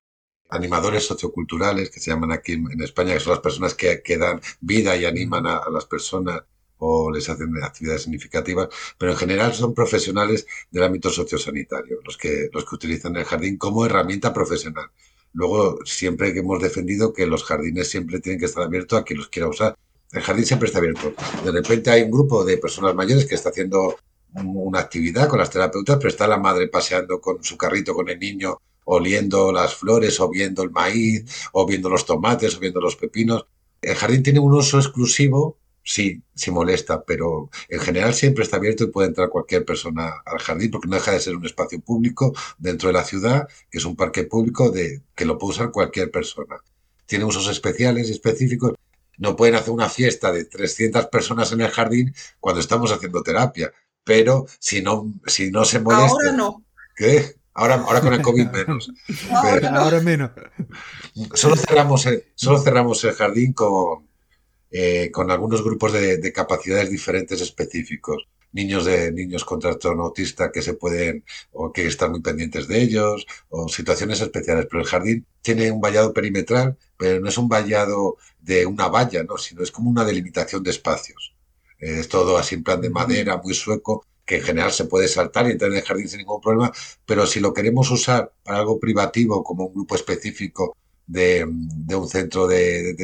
[0.52, 4.96] animadores socioculturales, que se llaman aquí en España, que son las personas que, dan vida
[4.96, 6.44] y animan a, las personas
[6.78, 12.50] o les hacen actividades significativas, pero en general son profesionales del ámbito sociosanitario, los que,
[12.54, 14.90] los que utilizan el jardín como herramienta profesional.
[15.34, 19.30] Luego, siempre hemos defendido que los jardines siempre tienen que estar abiertos a quien los
[19.30, 19.78] quiera usar,
[20.12, 21.14] el jardín siempre está abierto.
[21.44, 23.96] De repente hay un grupo de personas mayores que está haciendo
[24.34, 28.20] una actividad con las terapeutas, pero está la madre paseando con su carrito con el
[28.20, 32.96] niño, oliendo las flores, o viendo el maíz, o viendo los tomates, o viendo los
[32.96, 33.46] pepinos.
[33.82, 38.84] El jardín tiene un uso exclusivo, sí, sí molesta, pero en general siempre está abierto
[38.84, 42.34] y puede entrar cualquier persona al jardín, porque no deja de ser un espacio público
[42.58, 46.12] dentro de la ciudad, que es un parque público de, que lo puede usar cualquier
[46.12, 46.58] persona.
[47.06, 48.74] Tiene usos especiales y específicos
[49.22, 53.72] no pueden hacer una fiesta de 300 personas en el jardín cuando estamos haciendo terapia.
[54.04, 56.12] Pero si no, si no se molesta.
[56.12, 56.66] Ahora no.
[56.96, 57.36] ¿Qué?
[57.54, 58.92] Ahora, ahora con el COVID menos.
[59.30, 60.32] ahora menos.
[61.36, 64.08] Solo cerramos, el, solo cerramos el jardín con,
[64.72, 68.28] eh, con algunos grupos de, capacidades diferentes específicos.
[68.54, 72.82] Niños de niños con trastorno autista que se pueden o que están muy pendientes de
[72.82, 74.68] ellos o situaciones especiales.
[74.70, 79.24] Pero el jardín tiene un vallado perimetral, pero no es un vallado de una valla,
[79.24, 79.38] ¿no?
[79.38, 81.34] sino es como una delimitación de espacios.
[81.80, 85.08] Eh, es todo así en plan de madera, muy sueco, que en general se puede
[85.08, 86.72] saltar y entrar en el jardín sin ningún problema,
[87.06, 92.48] pero si lo queremos usar para algo privativo, como un grupo específico de, un centro
[92.48, 92.96] de,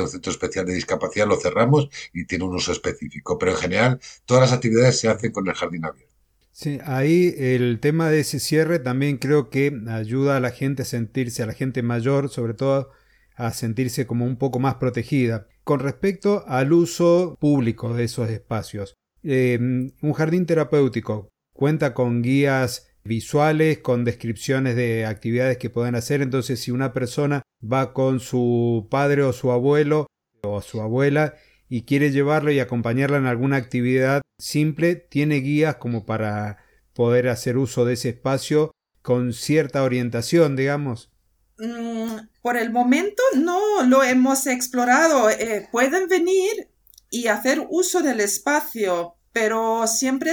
[0.00, 3.38] un centro especial de discapacidad, lo cerramos y tiene un uso específico.
[3.38, 6.14] Pero en general, todas las actividades se hacen con el jardín abierto.
[6.52, 10.86] Sí, ahí el tema de ese cierre también creo que ayuda a la gente a
[10.86, 12.90] sentirse, a la gente mayor sobre todo,
[13.36, 15.48] a sentirse como un poco más protegida.
[15.64, 22.85] Con respecto al uso público de esos espacios, eh, un jardín terapéutico cuenta con guías
[23.06, 26.22] visuales, con descripciones de actividades que pueden hacer.
[26.22, 30.06] Entonces, si una persona va con su padre o su abuelo
[30.42, 31.34] o su abuela
[31.68, 36.58] y quiere llevarlo y acompañarla en alguna actividad simple, tiene guías como para
[36.92, 41.10] poder hacer uso de ese espacio con cierta orientación, digamos.
[41.58, 45.30] Mm, por el momento no lo hemos explorado.
[45.30, 46.68] Eh, pueden venir
[47.10, 50.32] y hacer uso del espacio, pero siempre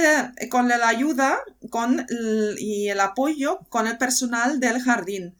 [0.50, 1.38] con la ayuda
[1.68, 2.06] con
[2.56, 5.36] y el apoyo con el personal del jardín.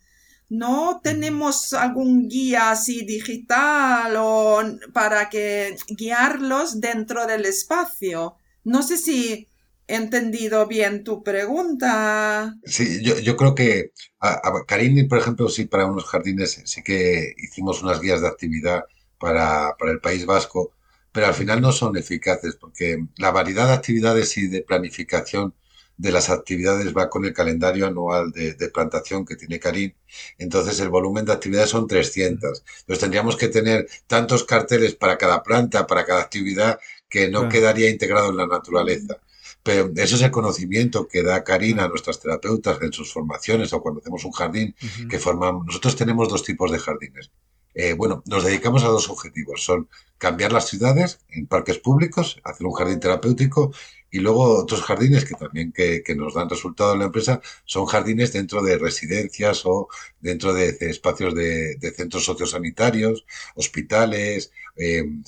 [0.51, 4.61] No tenemos algún guía así digital o
[4.93, 8.37] para que guiarlos dentro del espacio.
[8.65, 9.49] No sé si
[9.89, 12.55] he entendido bien tu pregunta.
[12.67, 17.83] Sí, yo, creo que a, Karini, por ejemplo, sí, para unos jardines sí que hicimos
[17.83, 18.85] unas guías de actividad
[19.19, 20.75] para, para el País Vasco
[21.15, 25.55] pero al final no son eficaces porque la variedad de actividades y de planificación
[25.97, 29.93] de las actividades va con el calendario anual de, plantación que tiene Karim.
[30.39, 32.65] Entonces el volumen de actividades son 300.
[32.81, 37.91] Entonces tendríamos que tener tantos carteles para cada planta, para cada actividad, que no quedaría
[37.91, 39.21] integrado en la naturaleza.
[39.63, 43.81] Pero eso es el conocimiento que da Karina a nuestras terapeutas en sus formaciones o
[43.81, 44.75] cuando hacemos un jardín
[45.09, 45.65] que formamos.
[45.65, 47.31] Nosotros tenemos dos tipos de jardines.
[47.75, 49.65] Eh, bueno, nos dedicamos a dos objetivos.
[49.65, 53.73] Son cambiar las ciudades en parques públicos, hacer un jardín terapéutico
[54.11, 58.33] y luego otros jardines que también que, nos dan resultado en la empresa son jardines
[58.33, 59.89] dentro de residencias o
[60.21, 65.23] dentro de, espacios de, centros sociosanitarios, hospitales, em.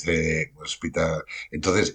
[1.50, 1.94] Entonces,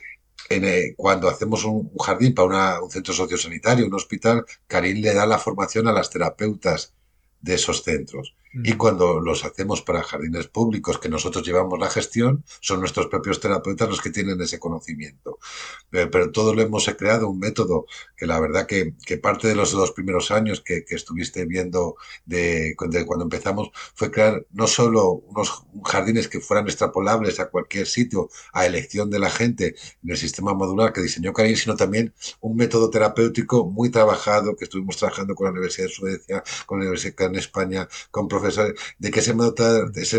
[0.50, 5.38] eh, cuando hacemos un, jardín para un centro sociosanitario, un hospital, Karim le da la
[5.40, 6.94] formación a las terapeutas
[7.42, 8.36] de esos centros.
[8.54, 13.40] Y cuando los hacemos para jardines públicos, que nosotros llevamos la gestión, son nuestros propios
[13.40, 15.40] terapeutas los que tienen ese conocimiento.
[15.92, 17.86] Eh, pero, todo lo hemos creado, un método
[18.18, 21.96] que la verdad que, que parte de los dos primeros años que, que estuviste viendo
[22.26, 28.30] de, cuando empezamos fue crear no solo unos jardines que fueran extrapolables a cualquier sitio,
[28.54, 32.56] a elección de la gente en el sistema modular que diseñó Karim, sino también un
[32.56, 37.30] método terapéutico muy trabajado que estuvimos trabajando con la Universidad de Suecia, con la Universidad
[37.30, 39.34] en España, con de que ese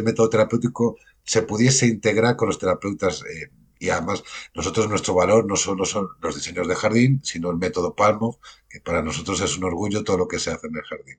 [0.03, 3.23] método, terapéutico se pudiese integrar con los terapeutas.
[3.23, 4.23] Eh, y además,
[4.55, 8.81] nosotros nuestro valor no solo son los diseños de jardín, sino el método Palmo, que
[8.81, 11.19] para nosotros es un orgullo todo lo que se hace en el jardín.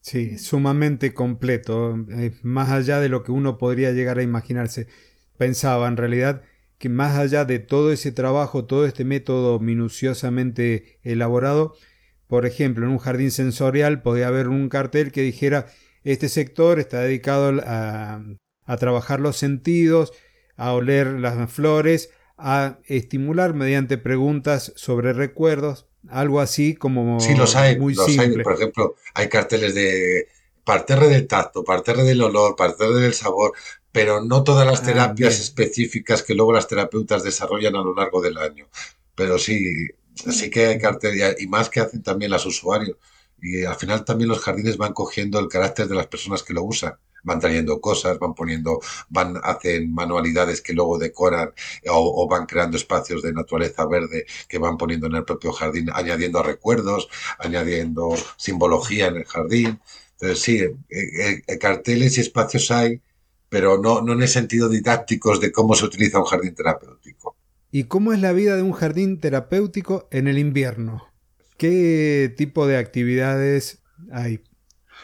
[0.00, 4.88] Sí, sumamente completo, eh, más allá de lo que uno podría llegar a imaginarse.
[5.36, 6.42] Pensaba en realidad
[6.78, 11.74] que más allá de todo ese trabajo, todo este método minuciosamente elaborado,
[12.26, 15.66] por ejemplo, en un jardín sensorial podía haber un cartel que dijera
[16.04, 18.22] este sector está dedicado a,
[18.78, 20.12] trabajar los sentidos,
[20.56, 27.56] a oler las flores, a estimular mediante preguntas sobre recuerdos, algo así como sí, los
[27.56, 28.42] hay, muy simple.
[28.42, 30.28] Por ejemplo, hay carteles de
[30.64, 33.54] parterre del tacto, parterre del olor, parterre del sabor,
[33.90, 38.20] pero no todas las ah, terapias específicas que luego las terapeutas desarrollan a lo largo
[38.20, 38.68] del año.
[39.14, 42.98] Pero sí, sí que hay carteles, y más que hacen también las usuarios.
[43.40, 46.64] Y al final también los jardines van cogiendo el carácter de las personas que lo
[46.64, 46.94] usan.
[47.24, 51.52] Van trayendo cosas, van poniendo, van, hacen manualidades que luego decoran
[51.90, 56.42] o, van creando espacios de naturaleza verde que van poniendo en el propio jardín, añadiendo
[56.42, 57.08] recuerdos,
[57.38, 59.80] añadiendo simbología en el jardín.
[60.12, 63.00] Entonces, sí, eh, eh, carteles y espacios hay,
[63.48, 67.36] pero no, no en el sentido didácticos de cómo se utiliza un jardín terapéutico.
[67.70, 71.07] ¿Y cómo es la vida de un jardín terapéutico en el invierno?
[71.58, 73.82] ¿Qué tipo de actividades
[74.12, 74.44] hay?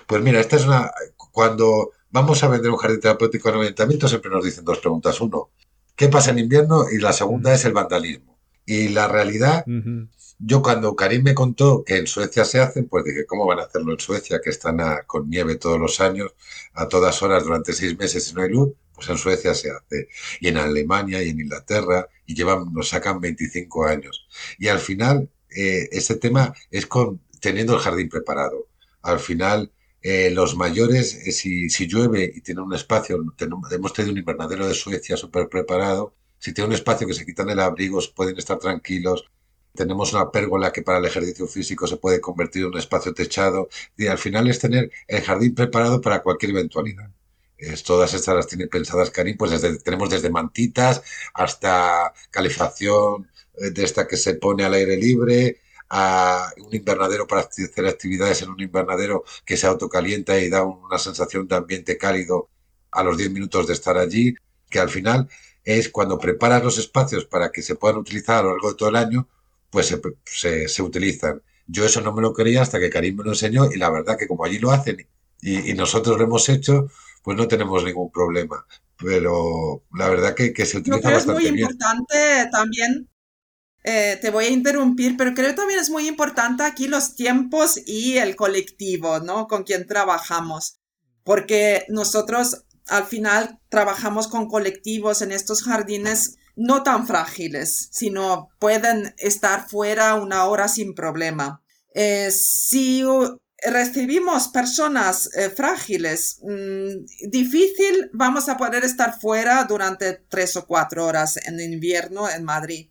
[0.06, 0.90] Pues mira, esta es una.
[1.32, 5.20] Cuando vamos a vender un jardín terapéutico en el ayuntamiento, siempre nos dicen dos preguntas.
[5.20, 5.50] Uno,
[5.96, 6.86] ¿qué pasa en invierno?
[6.90, 8.38] Y la segunda es el vandalismo.
[8.64, 9.64] Y la realidad,
[10.38, 13.64] yo cuando Karim me contó que en Suecia se hacen, pues dije, ¿cómo van a
[13.64, 16.34] hacerlo en Suecia, que están con nieve todos los años,
[16.72, 18.74] a todas horas durante seis meses y no hay luz?
[18.94, 20.08] Pues en Suecia se hace.
[20.40, 24.28] Y en Alemania y en Inglaterra, y llevan, nos sacan 25 años.
[24.56, 28.68] Y al final, eh, ese tema es con teniendo el jardín preparado.
[29.02, 33.92] Al final, eh, los mayores, eh, si, si, llueve y tiene un espacio, tenemos, hemos
[33.92, 37.60] tenido un invernadero de Suecia súper preparado, si tiene un espacio que se quitan el
[37.60, 39.24] abrigo, pueden estar tranquilos,
[39.74, 43.68] tenemos una pérgola que para el ejercicio físico se puede convertir en un espacio techado.
[43.96, 47.10] Y al final es tener el jardín preparado para cualquier eventualidad.
[47.56, 51.02] Es, todas estas las tiene pensadas Karim, pues tenemos desde mantitas
[51.34, 57.86] hasta calefacción, de esta que se pone al aire libre, a un invernadero para hacer
[57.86, 62.48] actividades en un invernadero que se autocalienta y da una sensación de ambiente cálido
[62.90, 64.34] a los 10 minutos de estar allí,
[64.70, 65.28] que al final
[65.64, 68.88] es cuando preparas los espacios para que se puedan utilizar a lo largo de todo
[68.88, 69.28] el año,
[69.70, 69.94] pues
[70.24, 71.42] se, se, utilizan.
[71.66, 74.18] Yo eso no me lo creía hasta que Karim me lo enseñó y la verdad
[74.18, 75.06] que como allí lo hacen
[75.40, 76.88] y, nosotros lo hemos hecho,
[77.22, 78.66] pues no tenemos ningún problema.
[78.96, 81.70] Pero la verdad que, que se utiliza creo bastante es muy bien.
[81.70, 83.08] importante también,
[83.84, 87.78] eh, te voy a interrumpir, pero creo que también es muy importante aquí los tiempos
[87.86, 89.46] y el colectivo, ¿no?
[89.46, 90.80] Con quien trabajamos.
[91.22, 99.14] Porque nosotros al final trabajamos con colectivos en estos jardines no tan frágiles, sino pueden
[99.18, 101.62] estar fuera una hora sin problema.
[101.94, 103.04] Eh, si
[103.64, 111.06] recibimos personas eh, frágiles, mm, difícil vamos a poder estar fuera durante tres o cuatro
[111.06, 112.88] horas en invierno en Madrid.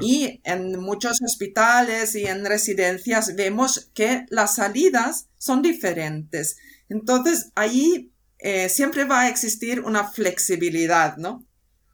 [0.00, 6.56] Y en muchos hospitales y en residencias vemos que las salidas son diferentes.
[6.88, 11.44] Entonces, ahí eh, siempre va a existir una flexibilidad, ¿no?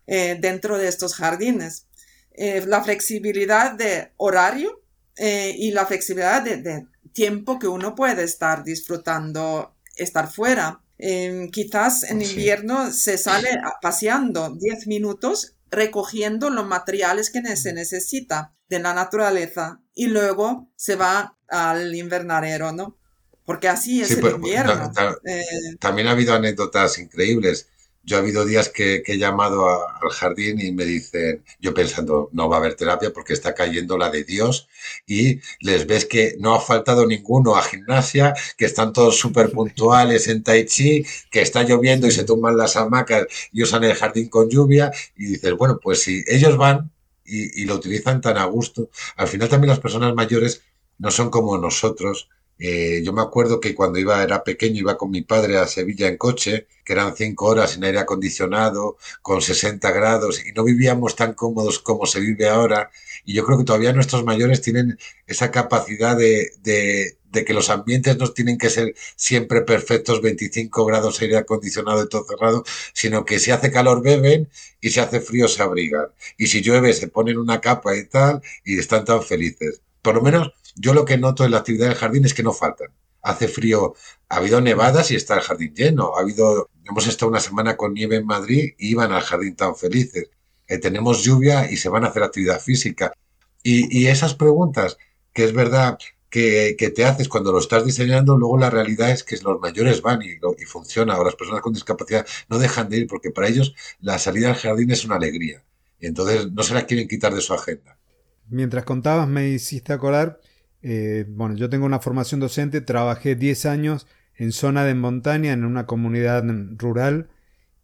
[0.07, 1.87] Eh, dentro de estos jardines.
[2.33, 4.83] Eh, la flexibilidad de horario
[5.19, 10.83] y la flexibilidad de, tiempo que uno puede estar disfrutando, estar fuera.
[11.51, 13.49] quizás en invierno se sale
[13.81, 20.97] paseando 10 minutos recogiendo los materiales que se necesita de la naturaleza y luego se
[20.97, 22.97] va al invernadero, ¿no?
[23.47, 24.93] porque así es el pues, invierno.
[25.25, 27.69] Eh, también ha habido anécdotas increíbles.
[28.07, 32.49] Yo ha habido días que, he llamado al jardín y me dicen, yo pensando, no
[32.49, 34.69] va a haber terapia porque está cayendo la de Dios
[35.09, 40.29] y les ves que no ha faltado ninguno a gimnasia, que están todos súper puntuales
[40.29, 44.29] en Tai Chi, que está lloviendo y se tumban las hamacas y usan el jardín
[44.29, 46.93] con lluvia y dices, bueno, pues si ellos van
[47.25, 50.63] y, y lo utilizan tan a gusto, al final también las personas mayores
[50.99, 52.29] no son como nosotros,
[52.59, 56.09] eh, yo me acuerdo que cuando iba, era pequeño, iba con mi padre a Sevilla
[56.09, 61.17] en coche, que eran cinco horas sin aire acondicionado, con 60 grados, y no vivíamos
[61.17, 62.91] tan cómodos como se vive ahora.
[63.25, 67.71] Y yo creo que todavía nuestros mayores tienen esa capacidad de, de, de que los
[67.71, 73.25] ambientes no tienen que ser siempre perfectos, 25 grados aire acondicionado y todo cerrado, sino
[73.25, 74.49] que si hace calor beben
[74.81, 76.07] y si hace frío se abrigan.
[76.39, 79.83] Y si llueve se ponen una capa y tal, y están tan felices.
[80.07, 82.53] Por lo menos yo lo que noto en la actividad del jardín es que no
[82.53, 82.93] faltan.
[83.23, 83.97] Hace frío,
[84.29, 86.15] ha habido nevadas y está el jardín lleno.
[86.17, 89.75] Ha habido, hemos estado una semana con nieve en Madrid y iban al jardín tan
[89.75, 90.31] felices.
[90.69, 93.15] Eh, tenemos lluvia y se van a hacer actividad física.
[93.65, 94.97] Y, esas preguntas,
[95.33, 95.99] que es verdad
[96.31, 100.21] que, te haces cuando lo estás diseñando, luego la realidad es que los mayores van
[100.23, 104.21] y, funciona, o las personas con discapacidad no dejan de ir, porque para ellos la
[104.21, 105.65] salida al jardín es una alegría.
[105.99, 107.96] Y entonces no se la quieren quitar de su agenda.
[108.49, 110.41] Mientras contabas me hiciste acordar
[110.89, 115.65] eh, bueno, yo tengo una formación docente, trabajé 10 años en zona de montaña, en
[115.65, 116.45] una comunidad
[116.79, 117.29] rural,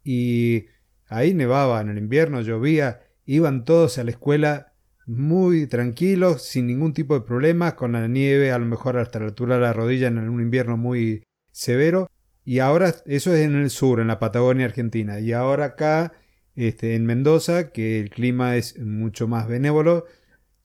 [0.05, 0.67] y
[1.07, 4.73] ahí nevaba en el invierno, llovía, iban todos a la escuela
[5.05, 9.25] muy tranquilos, sin ningún tipo de problemas, con la nieve a lo mejor hasta la
[9.25, 12.09] altura de la rodilla en un invierno muy severo.
[12.45, 15.19] Y ahora eso es en el sur, en la Patagonia Argentina.
[15.19, 16.13] Y ahora acá,
[16.55, 20.05] este, en Mendoza, que el clima es mucho más benévolo,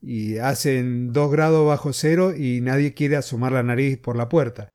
[0.01, 4.69] y hacen 2 grados bajo cero y nadie quiere asomar la nariz por la puerta.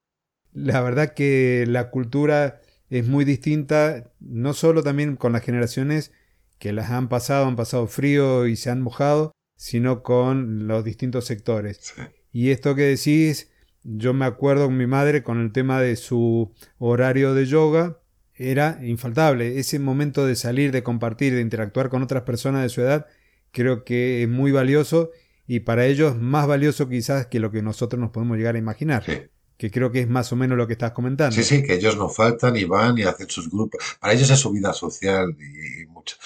[0.52, 6.12] La verdad que la cultura es muy distinta, no solo también con las generaciones
[6.60, 11.26] que las han pasado, han pasado frío y se han mojado, sino con los distintos
[11.26, 11.94] sectores.
[12.32, 13.52] Y esto que decís,
[13.84, 18.00] yo me acuerdo con mi madre con el tema de su horario de yoga,
[18.36, 19.60] era infaltable.
[19.60, 23.08] Ese momento de salir, de compartir, de interactuar con otras personas de su edad,
[23.54, 25.12] creo que es muy valioso
[25.48, 29.32] y para ellos más valioso quizás que lo que nosotros nos podemos llegar a imaginar.
[29.56, 31.36] Que creo que es más o menos lo que estás comentando.
[31.36, 33.82] Sí, sí, que ellos no faltan y van y hacen sus grupos.
[34.00, 36.18] Para ellos es su vida social y, mucho.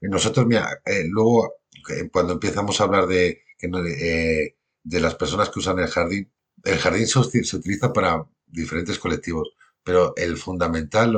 [0.00, 1.54] Y nosotros, mira, eh, luego
[2.12, 4.54] cuando empezamos a hablar de, eh,
[4.84, 6.30] de las personas que usan el jardín,
[6.64, 7.18] el jardín se,
[7.56, 9.48] utiliza para diferentes colectivos,
[9.82, 11.16] pero el fundamental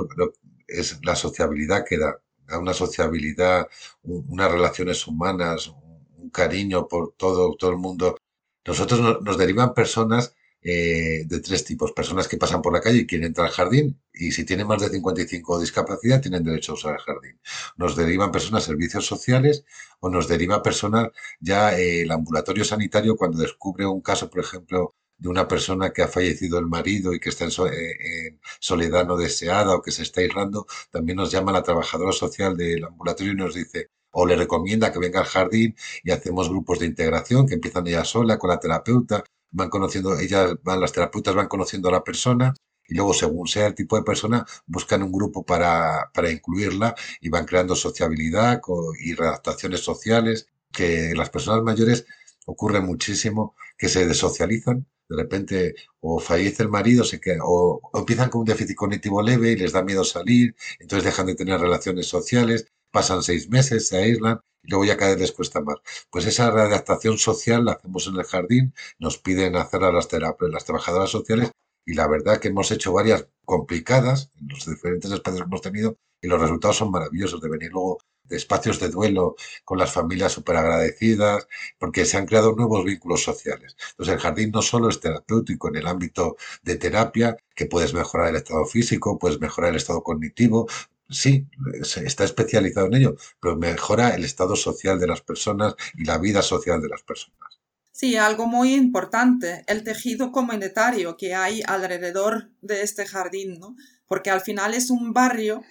[0.68, 2.20] es la sociabilidad que da
[2.59, 3.68] una sociabilidad,
[4.03, 8.16] unas relaciones humanas, un cariño por todo, todo el mundo.
[8.64, 11.92] Nosotros nos derivan personas eh, de tres tipos.
[11.92, 14.82] Personas que pasan por la calle y quieren entrar al jardín y si tienen más
[14.82, 17.40] de 55 de discapacidad tienen derecho a usar el jardín.
[17.76, 19.64] Nos derivan personas servicios sociales
[20.01, 24.94] o nos deriva personal ya eh, el ambulatorio sanitario cuando descubre un caso, por ejemplo,
[25.21, 29.07] de una persona que ha fallecido el marido y que está en, eh, en, soledad
[29.07, 33.33] no deseada o que se está aislando, también nos llama la trabajadora social del ambulatorio
[33.33, 37.47] y nos dice, o le recomienda que venga al jardín y hacemos grupos de integración
[37.47, 41.89] que empiezan ella sola con la terapeuta van conociendo, ellas van, las terapeutas van conociendo
[41.89, 42.55] a la persona
[42.87, 47.29] y luego según sea el tipo de persona buscan un grupo para, para incluirla y
[47.29, 48.61] van creando sociabilidad
[49.01, 52.07] y redactaciones sociales que las personas mayores
[52.47, 57.03] ocurre muchísimo que se desocializan de repente o fallece el marido
[57.43, 61.35] o, empiezan con un déficit cognitivo leve y les da miedo salir, entonces dejan de
[61.35, 65.61] tener relaciones sociales, pasan seis meses, se aíslan y luego ya cada vez les cuesta
[65.62, 65.78] más.
[66.11, 70.64] Pues esa readaptación social la hacemos en el jardín, nos piden hacer a las, las
[70.64, 71.51] trabajadoras sociales
[71.87, 75.97] y la verdad que hemos hecho varias complicadas en los diferentes espacios que hemos tenido
[76.22, 77.99] y los resultados son maravillosos de venir luego
[78.37, 81.47] espacios de duelo con las familias súper agradecidas,
[81.78, 83.76] porque se han creado nuevos vínculos sociales.
[83.91, 88.28] Entonces el jardín no solo es terapéutico en el ámbito de terapia, que puedes mejorar
[88.28, 90.68] el estado físico, puedes mejorar el estado cognitivo,
[91.09, 91.47] sí,
[91.83, 96.43] está especializado en ello, pero mejora el estado social de las personas y la vida
[96.43, 97.61] social de las personas.
[97.93, 103.76] Sí, algo muy importante, el tejido comunitario que hay alrededor de este jardín, ¿no?
[104.07, 105.62] Porque al final es un barrio.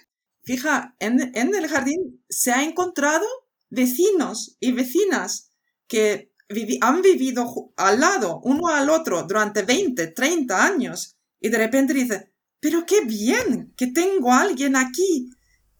[0.50, 3.24] Fija, en, en el jardín se ha encontrado
[3.68, 5.52] vecinos y vecinas
[5.86, 6.32] que
[6.80, 11.16] han vivido al lado, uno al otro, durante 20, 30 años.
[11.40, 15.30] Y de repente dice, pero qué bien que tengo a alguien aquí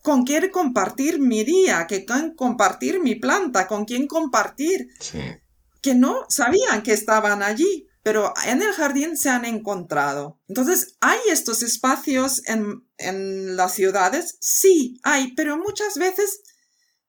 [0.03, 4.87] con quien compartir mi día, que con compartir mi planta, con quien compartir.
[5.83, 10.41] Que no sabían que estaban allí, pero en el jardín se han encontrado.
[10.49, 14.37] Entonces, ¿hay estos espacios en, en las ciudades?
[14.41, 16.41] Sí, hay, pero muchas veces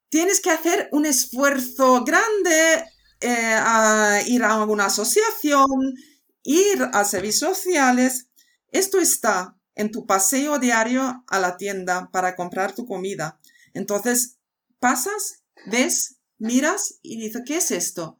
[0.10, 2.86] tienes que hacer un esfuerzo grande
[3.22, 5.96] eh, a ir a alguna asociación,
[6.44, 8.28] ir a servicios sociales.
[8.72, 13.40] Esto está en tu paseo diario a la tienda para comprar tu comida.
[13.74, 14.38] Entonces,
[14.80, 18.20] pasas, ves, miras y dices, ¿qué es esto?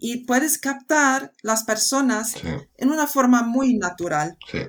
[0.00, 2.34] Y puedes captar las personas
[2.76, 4.36] en una forma muy natural.
[4.50, 4.60] Sí.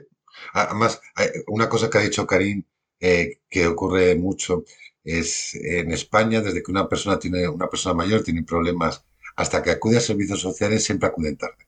[0.54, 1.00] Además,
[1.48, 2.64] una cosa que ha dicho Karim
[3.00, 4.64] eh, que ocurre mucho
[5.04, 9.04] es en España, desde que una persona tiene, una persona mayor tiene problemas,
[9.36, 11.68] hasta que acude a servicios sociales, siempre acuden tarde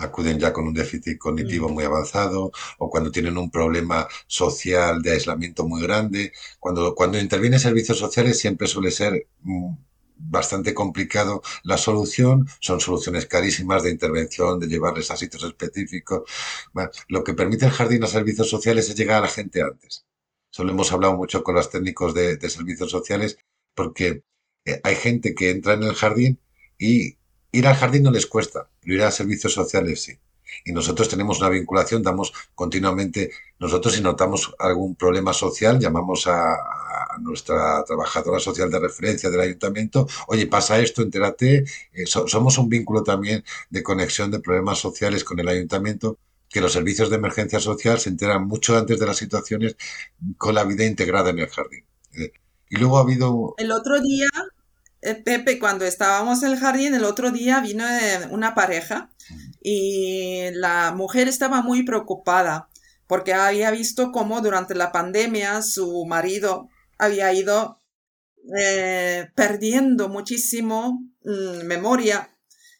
[0.00, 5.12] acuden ya con un déficit cognitivo muy avanzado o cuando tienen un problema social de
[5.12, 6.32] aislamiento muy grande.
[6.58, 9.72] Cuando, cuando interviene servicios sociales siempre suele ser mm,
[10.22, 16.22] bastante complicado la solución, son soluciones carísimas de intervención, de llevarles a sitios específicos.
[17.08, 20.06] lo que permite el jardín a servicios sociales es llegar a la gente antes.
[20.50, 23.38] Solo hemos hablado mucho con los técnicos de, servicios sociales
[23.74, 24.24] porque
[24.64, 26.40] eh, hay gente que entra en el jardín
[26.78, 27.20] y
[27.52, 30.18] Ir al jardín no les cuesta, pero ir a servicios sociales sí.
[30.64, 36.56] Y nosotros tenemos una vinculación, damos continuamente, nosotros si notamos algún problema social, llamamos a,
[37.20, 43.02] nuestra trabajadora social de referencia del ayuntamiento, oye, pasa esto, entérate, eh, somos un vínculo
[43.02, 47.98] también de conexión de problemas sociales con el ayuntamiento, que los servicios de emergencia social
[47.98, 49.76] se enteran mucho antes de las situaciones
[50.36, 51.84] con la vida integrada en el jardín.
[52.14, 52.32] Eh,
[52.68, 53.54] y luego ha habido...
[53.58, 54.26] El otro día
[55.00, 59.10] Pepe, cuando estábamos en el jardín, el otro día vino eh, una pareja
[59.62, 62.68] y la mujer estaba muy preocupada
[63.06, 67.80] porque había visto cómo durante la pandemia su marido había ido
[68.58, 72.36] eh, perdiendo muchísimo mm, memoria,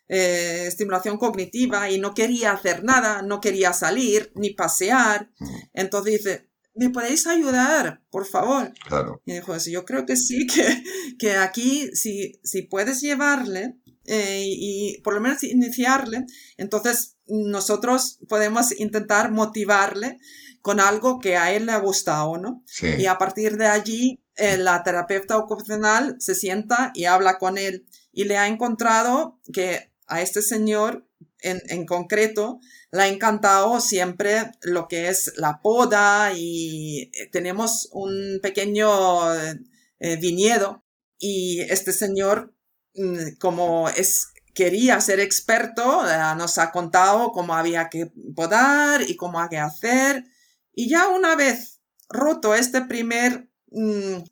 [0.08, 5.30] estimulación cognitiva y no quería hacer nada, no quería salir ni pasear.
[5.72, 6.49] Entonces dice,
[6.80, 8.72] ¿me podéis ayudar, por favor?
[8.88, 9.20] Claro.
[9.26, 10.82] Y dijo, yo creo que sí, que,
[11.18, 13.76] que aquí, si, si puedes llevarle
[14.06, 16.24] eh, y por lo menos iniciarle,
[16.56, 20.18] entonces nosotros podemos intentar motivarle
[20.62, 22.62] con algo que a él le ha gustado, ¿no?
[22.66, 22.88] Sí.
[22.98, 27.86] Y a partir de allí, eh, la terapeuta ocupacional se sienta y habla con él
[28.10, 31.06] y le ha encontrado que a este señor
[31.42, 32.60] en, concreto
[32.92, 40.16] le ha encantado siempre lo que es la poda y eh, tenemos un pequeño eh,
[40.16, 40.84] viñedo
[41.18, 42.54] y este señor
[42.94, 49.16] mm, como es, quería ser experto, eh, nos ha contado cómo había que podar y
[49.16, 50.24] cómo había que hacer.
[50.72, 54.22] Y ya una vez roto este primer, mm,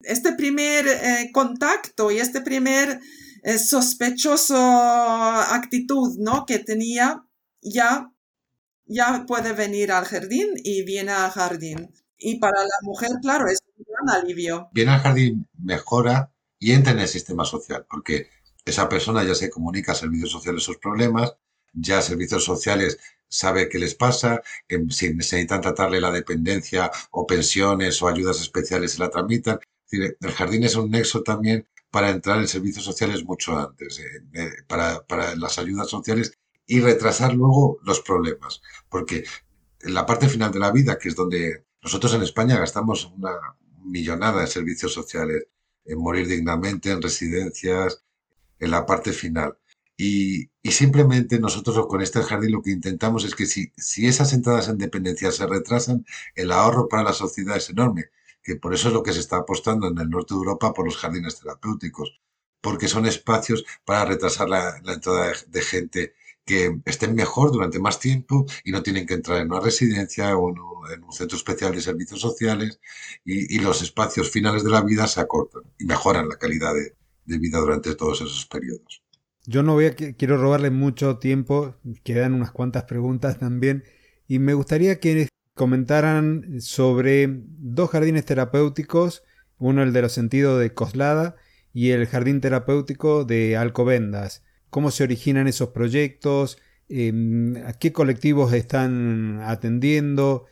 [0.00, 3.00] este primer eh, contacto y este primer eh,
[3.42, 6.46] sospechoso actitud, ¿no?
[6.46, 7.24] Que tenía,
[7.60, 8.12] ya,
[8.86, 11.92] ya puede venir al jardín y viene al jardín.
[12.18, 14.68] Y para la mujer, claro, es un gran alivio.
[14.72, 18.28] Viene al jardín, mejora y entra en el sistema social, porque
[18.64, 21.34] esa persona ya se comunica a servicios sociales sus problemas,
[21.72, 24.42] ya servicios sociales sabe qué les pasa,
[24.90, 29.58] si necesitan tratarle la dependencia o pensiones o ayudas especiales se la tramitan.
[29.90, 34.50] el jardín es un nexo también para entrar en servicios sociales mucho antes, eh, eh,
[34.66, 38.62] para, las ayudas sociales y retrasar luego los problemas.
[38.88, 39.24] Porque
[39.80, 43.32] en la parte final de la vida, que es donde nosotros en España gastamos una
[43.84, 45.44] millonada en servicios sociales,
[45.84, 48.02] en morir dignamente, en residencias,
[48.58, 49.58] en la parte final.
[49.96, 54.68] Y, simplemente nosotros con este jardín lo que intentamos es que si, si esas entradas
[54.68, 58.06] en dependencia se retrasan, el ahorro para la sociedad es enorme,
[58.42, 60.84] que por eso es lo que se está apostando en el norte de Europa por
[60.84, 62.20] los jardines terapéuticos,
[62.60, 66.14] porque son espacios para retrasar la, entrada de, gente
[66.44, 70.50] que estén mejor durante más tiempo y no tienen que entrar en una residencia o
[70.50, 70.58] en
[71.04, 72.80] un, centro especial de servicios sociales
[73.24, 77.58] y, los espacios finales de la vida se acortan y mejoran la calidad de, vida
[77.58, 79.02] durante todos esos periodos.
[79.44, 83.84] Yo no voy a, quiero robarle mucho tiempo, quedan unas cuantas preguntas también,
[84.28, 89.22] y me gustaría que comentaran sobre dos jardines terapéuticos,
[89.58, 91.36] uno el de los sentidos de Coslada
[91.72, 94.42] y el jardín terapéutico de Alcobendas.
[94.70, 96.58] ¿Cómo se originan esos proyectos?
[96.88, 100.46] Em, ¿A qué colectivos están atendiendo?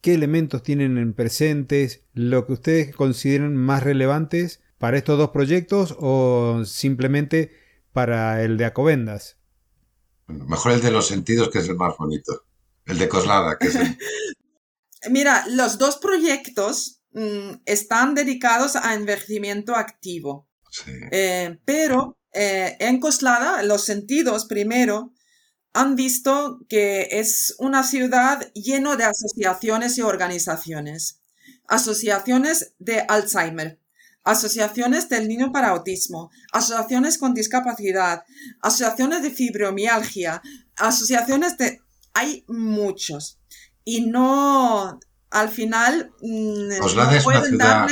[0.00, 2.02] ¿Qué elementos tienen presentes?
[2.12, 7.52] Lo que ustedes consideren más relevantes para estos dos proyectos o simplemente
[7.92, 9.38] para el de Acobendas?
[10.26, 12.44] Mejor el de los sentidos, que es el más bonito.
[12.86, 13.98] El de Coslada, que es el...
[15.10, 20.48] Mira, los dos proyectos mm, están dedicados a envejecimiento activo.
[21.10, 25.12] Eh, pero eh, en Coslada, los sentidos primero
[25.74, 31.20] han visto que es una ciudad lleno de asociaciones y organizaciones.
[31.66, 33.78] Asociaciones de Alzheimer,
[34.24, 38.24] asociaciones del niño para autismo, asociaciones con discapacidad,
[38.60, 40.42] asociaciones de fibromialgia,
[40.76, 41.80] asociaciones de...
[42.14, 43.38] Hay muchos.
[43.84, 44.98] Y no,
[45.30, 47.88] al final, mm, Coslada, es, una ciudad,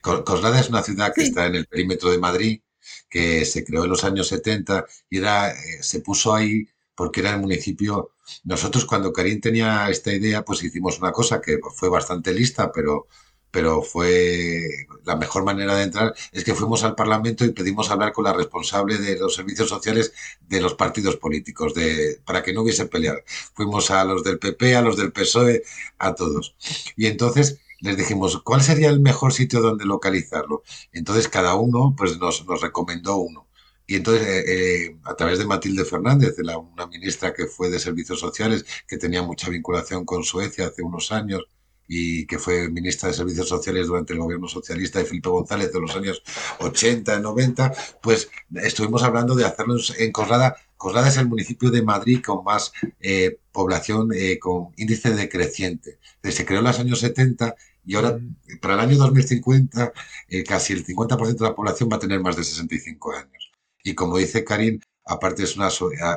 [0.00, 2.60] Coslada es una ciudad que está en el perímetro de Madrid,
[3.08, 7.34] que se creó en los años 70 y era, eh, se puso ahí porque era
[7.34, 8.12] el municipio.
[8.44, 13.06] Nosotros cuando Karim tenía esta idea, pues hicimos una cosa que fue bastante lista, pero
[13.52, 18.12] pero fue la mejor manera de entrar es que fuimos al Parlamento y pedimos hablar
[18.12, 20.12] con la responsable de los servicios sociales
[20.48, 23.22] de los partidos políticos, de, para que no hubiese pelear.
[23.54, 25.62] Fuimos a los del PP, a los del PSOE,
[25.98, 26.56] a todos.
[26.96, 30.62] Y entonces les dijimos, ¿cuál sería el mejor sitio donde localizarlo?
[30.92, 33.46] Entonces cada uno pues nos, nos recomendó uno.
[33.86, 34.44] Y entonces, eh,
[34.86, 38.64] eh, a través de Matilde Fernández, de la, una ministra que fue de Servicios Sociales,
[38.86, 41.42] que tenía mucha vinculación con Suecia hace unos años,
[41.88, 45.80] y que fue ministra de Servicios Sociales durante el gobierno socialista de Felipe González de
[45.80, 46.22] los años
[46.60, 47.72] 80, 90,
[48.02, 48.30] pues
[48.62, 50.56] estuvimos hablando de hacerlo en Coslada.
[50.76, 55.98] Coslada es el municipio de Madrid con más eh, población eh, con índice decreciente.
[56.22, 57.54] Se creó en los años 70
[57.84, 58.58] y ahora mm.
[58.60, 59.92] para el año 2050
[60.28, 63.52] eh, casi el 50% de la población va a tener más de 65 años.
[63.84, 65.68] Y como dice Karim, aparte es, una,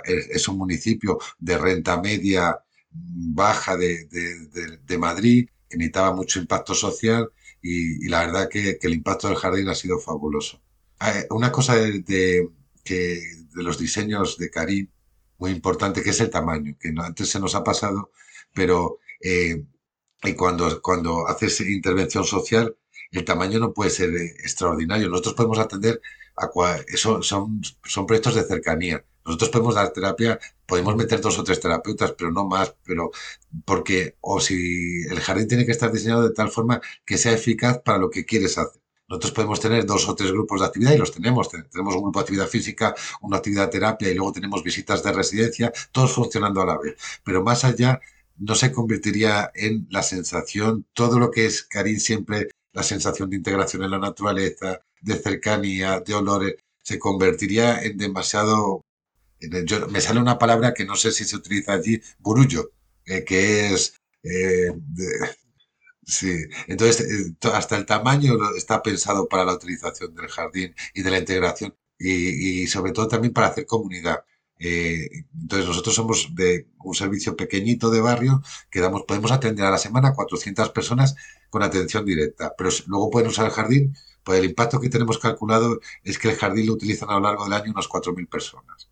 [0.06, 2.60] es un municipio de renta media
[2.92, 7.30] baja de, de, de Madrid, que necesitaba mucho impacto social
[7.62, 10.62] y, la verdad que, el impacto del jardín ha sido fabuloso.
[11.00, 12.50] Ah, eh, una cosa de,
[12.84, 13.22] que,
[13.54, 14.88] de los diseños de Karim,
[15.38, 18.12] muy importante, que es el tamaño, que antes se nos ha pasado,
[18.54, 19.64] pero eh,
[20.24, 22.76] y cuando, cuando haces intervención social,
[23.12, 25.10] el tamaño no puede ser eh, extraordinario.
[25.10, 26.02] Nosotros podemos atender
[26.38, 26.50] a
[26.96, 29.04] son, son, son proyectos de cercanía.
[29.26, 33.12] Nosotros podemos dar terapia, podemos meter dos o tres terapeutas, pero no más, pero
[33.66, 37.80] porque, o si el jardín tiene que estar diseñado de tal forma que sea eficaz
[37.80, 38.82] para lo que quieres hacer.
[39.08, 41.50] Nosotros podemos tener dos o tres grupos de actividad y los tenemos.
[41.50, 45.12] Tenemos un grupo de actividad física, una actividad de terapia y luego tenemos visitas de
[45.12, 46.96] residencia, todos funcionando a la vez.
[47.24, 48.00] Pero más allá,
[48.38, 53.38] no se convertiría en la sensación, todo lo que es Karim siempre, la sensación de
[53.38, 58.85] integración en la naturaleza, de cercanía, de olores, se convertiría en demasiado
[59.90, 62.72] me sale una palabra que no sé si se utiliza allí, burullo,
[63.06, 64.02] eh, que es...
[64.24, 64.72] Eh,
[66.06, 66.34] sí,
[66.68, 71.20] entonces eh, hasta el tamaño está pensado para la utilización del jardín y de la
[71.20, 74.24] integración, y, sobre todo también para hacer comunidad.
[74.58, 78.42] Entonces nosotros somos de un servicio pequeñito de barrio
[78.72, 81.16] que damos, podemos atender a la semana a 400 personas
[81.50, 85.80] con atención directa, pero luego pueden usar el jardín, pues el impacto que tenemos calculado
[86.04, 88.90] es que el jardín lo utilizan a lo largo del año unas 4.000 personas.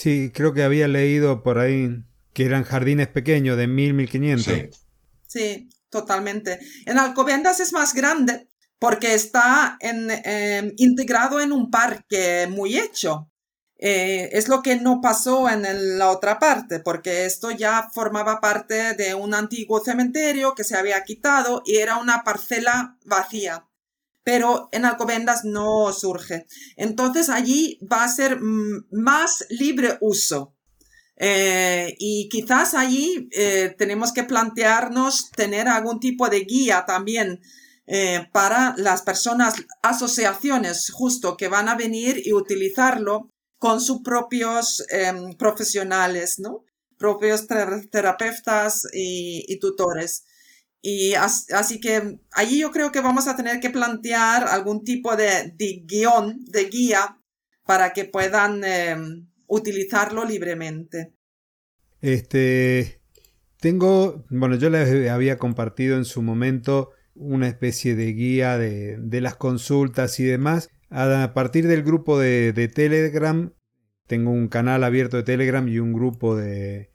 [0.00, 1.90] Sí, creo que había leído por ahí
[2.32, 4.40] que eran jardines pequeños de 1.000, 1.500.
[4.40, 4.80] Sí.
[5.26, 6.58] sí, totalmente.
[6.86, 8.48] En Alcobendas es más grande
[8.78, 13.30] porque está em, integrado en un parque muy hecho.
[13.76, 18.94] Eh, es lo que no pasó en la otra parte, porque esto ya formaba parte
[18.94, 23.66] de un antiguo cementerio que se había quitado y era una parcela vacía.
[24.22, 26.46] Pero en Alcobendas no surge.
[26.76, 30.54] Entonces allí va a ser mm, más libre uso.
[31.16, 37.40] Eh, y quizás allí eh, tenemos que plantearnos tener algún tipo de guía también
[38.30, 45.34] para las personas, asociaciones justo que van a venir y utilizarlo con sus propios em,
[45.36, 46.64] profesionales, ¿no?
[46.96, 50.24] Propios terapeutas y, tutores.
[50.82, 55.54] Y así que allí yo creo que vamos a tener que plantear algún tipo de,
[55.84, 57.18] guion, de guía,
[57.66, 61.14] para que puedan em, utilizarlo libremente.
[62.00, 63.02] Este,
[63.58, 69.20] tengo, bueno, yo les había compartido en su momento una especie de guía de, de
[69.20, 73.52] las consultas y demás, a partir del grupo de, Telegram,
[74.06, 76.90] tengo un canal abierto de Telegram y un grupo de,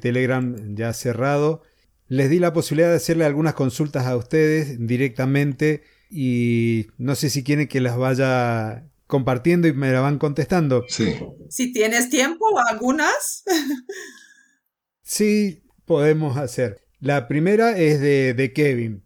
[0.00, 1.62] Telegram ya cerrado.
[2.06, 7.42] Les di la posibilidad de hacerle algunas consultas a ustedes directamente y no sé si
[7.42, 10.84] quieren que las vaya compartiendo y me la van contestando.
[10.88, 11.14] Sí.
[11.48, 13.44] Si tienes tiempo, algunas.
[15.02, 16.82] sí, podemos hacer.
[17.00, 19.04] La primera es de, de Kevin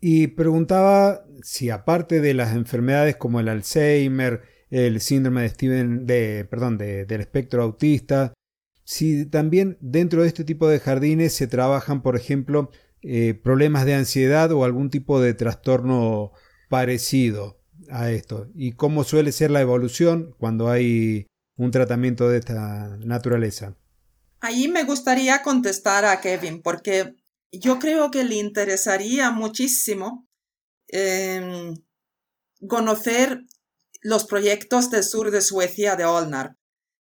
[0.00, 6.46] y preguntaba si aparte de las enfermedades como el Alzheimer, el síndrome de Steven, de,
[6.48, 8.32] perdón, del espectro autista,
[8.88, 12.70] si también dentro de este tipo de jardines se trabajan, por ejemplo,
[13.02, 16.32] eh, problemas de ansiedad o algún tipo de trastorno
[16.70, 17.60] parecido
[17.90, 21.26] a esto, y cómo suele ser la evolución cuando hay
[21.58, 23.76] un tratamiento de esta naturaleza.
[24.40, 27.14] Ahí me gustaría contestar a Kevin, porque
[27.52, 30.26] yo creo que le interesaría muchísimo
[30.86, 31.74] em,
[32.66, 33.42] conocer
[34.00, 36.57] los proyectos del sur de Suecia de Olnar.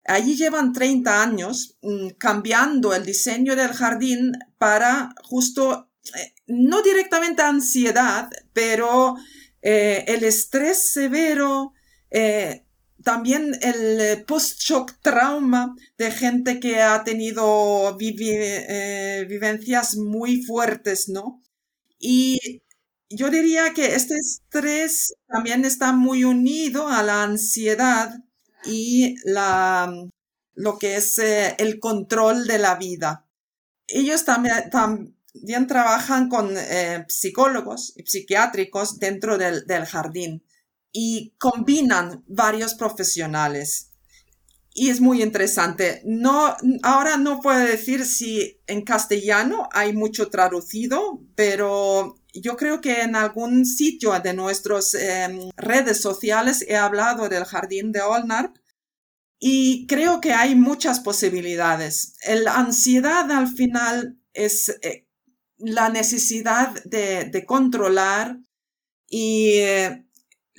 [0.06, 7.42] Allí llevan 30 años mm, cambiando el diseño del jardín para justo, eh, no directamente
[7.42, 9.16] ansiedad, pero
[9.62, 11.72] eh, el estrés severo,
[12.10, 12.64] eh,
[13.02, 21.42] también el post-shock trauma de gente que ha tenido vivencias muy fuertes, ¿no?
[21.98, 22.62] Y
[23.10, 28.23] yo diría que este estrés también está muy unido a la ansiedad
[28.66, 29.92] y la,
[30.54, 33.26] lo que es eh, el control de la vida.
[33.86, 40.44] Ellos también, también trabajan con eh, psicólogos y psiquiátricos dentro del, del jardín
[40.92, 43.90] y combinan varios profesionales
[44.74, 46.02] y es muy interesante.
[46.04, 53.02] No, ahora no puedo decir si en castellano hay mucho traducido, pero yo creo que
[53.02, 58.56] en algún sitio de nuestras em, redes sociales he hablado del jardín de Olnarp
[59.38, 62.16] y creo que hay muchas posibilidades.
[62.26, 65.06] La ansiedad al final es eh,
[65.58, 68.38] la necesidad de, controlar
[69.06, 70.06] y eh,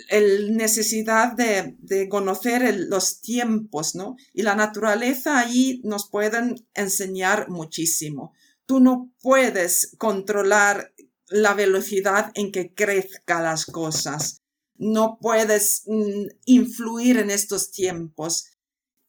[0.10, 4.16] la necesidad de, conocer los tiempos, ¿no?
[4.34, 8.34] Y la naturaleza ahí nos pueden enseñar muchísimo.
[8.66, 10.94] Tú no puedes controlar
[11.36, 14.42] la velocidad en que crezcan las cosas.
[14.78, 18.52] No puedes mm, influir en estos tiempos.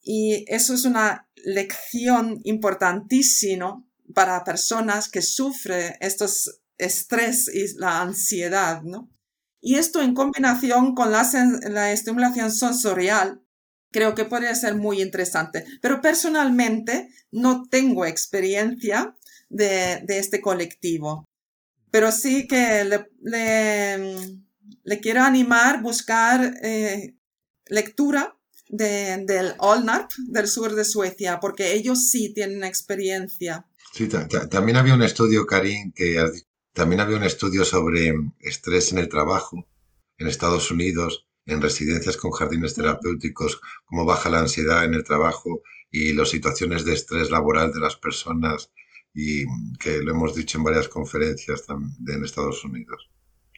[0.03, 8.83] Y eso es una lección importantísima para personas que sufren estos estrés y la ansiedad,
[8.83, 9.09] ¿no?
[9.61, 11.29] Y esto en combinación con la,
[11.71, 13.41] la estimulación sensorial,
[13.93, 15.65] creo que podría ser muy interesante.
[15.81, 19.17] Pero personalmente no tengo experiencia
[19.49, 21.25] de, de este colectivo
[21.91, 23.11] pero sí que le,
[25.01, 27.17] quiero animar a buscar eh,
[27.67, 28.37] lectura
[28.69, 33.67] de, del Olnarp, del sur de Suecia, porque ellos sí tienen experiencia.
[33.93, 34.09] Sí,
[34.51, 36.23] también había un estudio, Karin, que
[36.73, 39.67] también había un estudio sobre estrés en el trabajo
[40.19, 45.63] en Estados Unidos, en residencias con jardines terapéuticos, cómo baja la ansiedad en el trabajo
[45.91, 48.71] y las situaciones de estrés laboral de las personas
[49.19, 49.47] y
[49.79, 51.65] que lo hemos dicho en varias conferencias
[52.07, 53.09] en Estados Unidos.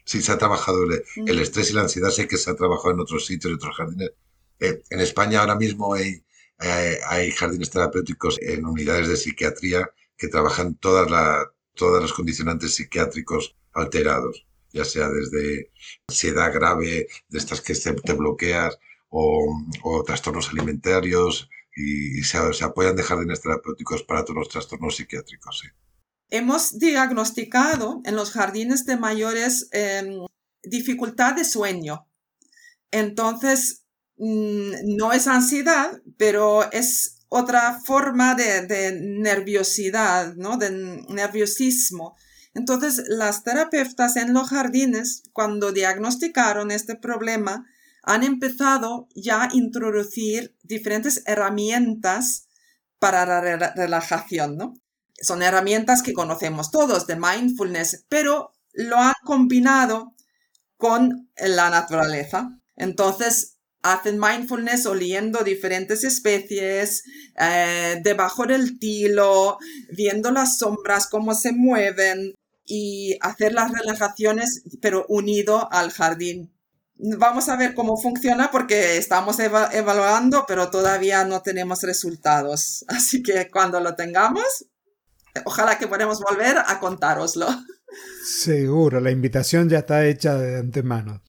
[0.04, 1.40] Sí, se ha trabajado el, mm.
[1.40, 4.12] estrés y la ansiedad, sé que se ha trabajado en otros sitios, en otros jardines,
[4.61, 6.24] Eh, en España ahora mismo hay,
[6.61, 11.44] eh, hay jardines terapéuticos en unidades de psiquiatría que trabajan todas, la,
[11.74, 15.70] todas los condicionantes psiquiátricos alterados, ya sea desde
[16.09, 18.78] ansiedad grave, de estas que te bloqueas,
[19.11, 21.48] o, o trastornos alimentarios,
[21.78, 25.62] y, se, apoyan de jardines terapéuticos para todos los trastornos psiquiátricos.
[26.28, 30.26] Hemos diagnosticado en los jardines de mayores em,
[30.62, 32.06] dificultad de sueño.
[32.90, 33.84] Entonces,
[34.16, 40.56] mm, no es ansiedad, pero es otra forma de, nerviosidad, ¿no?
[40.56, 40.70] De
[41.08, 42.16] nerviosismo.
[42.54, 47.66] Entonces, las terapeutas en los jardines, cuando diagnosticaron este problema,
[48.09, 52.48] han empezado ya a introducir diferentes herramientas
[52.98, 53.42] para la
[53.74, 54.72] relajación, ¿no?
[55.20, 60.14] Son herramientas que conocemos todos de mindfulness, pero lo han combinado
[60.78, 62.59] con la naturaleza.
[62.76, 67.04] Entonces, hacen mindfulness oliendo diferentes especies,
[67.38, 69.59] eh, debajo del tilo,
[69.94, 72.32] viendo las sombras, cómo se mueven
[72.64, 76.57] y hacer las relajaciones, pero unido al jardín.
[77.01, 82.84] Vamos a ver cómo funciona porque estamos evaluando, pero todavía no tenemos resultados.
[82.88, 84.66] Así que cuando lo tengamos,
[85.44, 87.46] ojalá que podamos volver a contároslo.
[88.24, 91.22] Seguro, la invitación ya está hecha de antemano.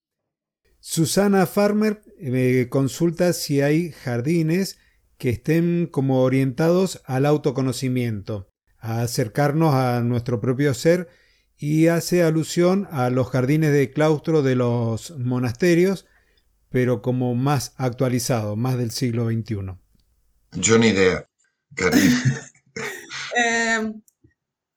[0.80, 4.78] Susana Farmer me consulta si hay jardines
[5.18, 8.50] que estén como orientados al autoconocimiento,
[8.80, 11.10] a acercarnos a nuestro propio ser
[11.60, 16.06] y hace alusión a los jardines de claustro de los monasterios,
[16.70, 19.78] pero como más actualizado, más del siglo XXI.
[20.54, 21.30] Yo ni idea,
[23.38, 23.94] eh,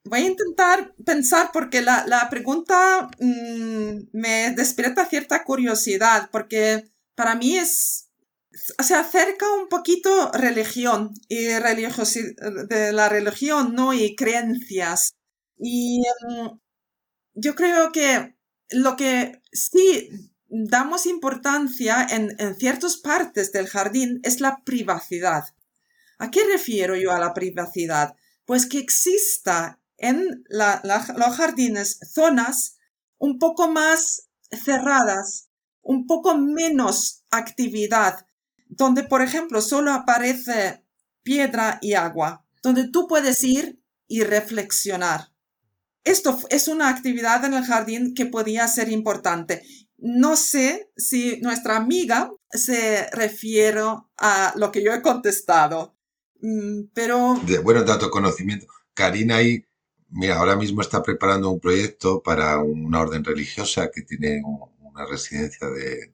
[0.05, 7.57] voy a intentar pensar porque la, pregunta mm, me despierta cierta curiosidad, porque para mí
[7.57, 8.11] es,
[8.51, 13.95] se acerca un poquito religión y de la religión, ¿no?
[13.95, 15.15] Y creencias.
[15.59, 16.49] Y mm,
[17.35, 18.37] yo creo que
[18.71, 20.11] lo que sí
[20.49, 25.45] damos importancia en, en ciertas partes del jardín es la privacidad.
[26.19, 28.15] ¿A qué refiero yo a la privacidad?
[28.45, 32.77] Pues que exista en los jardines zonas
[33.19, 35.49] un poco más cerradas,
[35.81, 38.27] un poco menos actividad,
[38.69, 40.85] donde, por ejemplo, solo aparece
[41.23, 45.32] piedra y agua, donde tú puedes ir y reflexionar.
[46.05, 49.63] Esto es una actividad en el jardín que podía ser importante.
[49.99, 53.83] No sé si nuestra amiga se refiere
[54.19, 55.97] a lo que yo he contestado,
[56.41, 57.41] mm, pero...
[57.47, 58.67] De, bueno, dato conocimiento.
[58.95, 59.65] Karina ahí,
[60.09, 65.69] mira, ahora mismo está preparando un proyecto para una orden religiosa que tiene una residencia
[65.69, 66.13] de,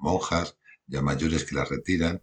[0.00, 0.56] monjas
[0.86, 2.22] ya mayores que las retiran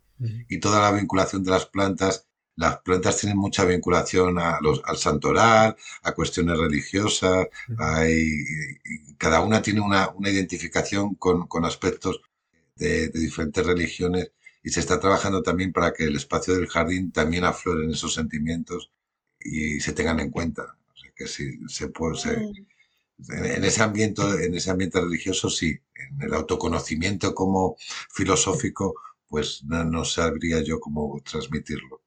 [0.50, 2.28] y toda la vinculación de las plantas
[2.58, 7.48] las plantas tienen mucha vinculación a los, al santoral, a cuestiones religiosas,
[7.78, 8.28] hay,
[9.18, 12.22] cada una tiene una, una identificación con, con aspectos
[12.76, 14.32] de, de, diferentes religiones
[14.64, 18.92] y se está trabajando también para que el espacio del jardín también afloren esos sentimientos
[19.40, 20.78] y se tengan en cuenta.
[20.94, 22.16] O sea, que si se puede,
[23.30, 27.78] en, ese ambiente, en ese ambiente religioso sí, en el autoconocimiento como
[28.12, 28.96] filosófico,
[29.28, 32.02] pues no, no sabría yo cómo transmitirlo.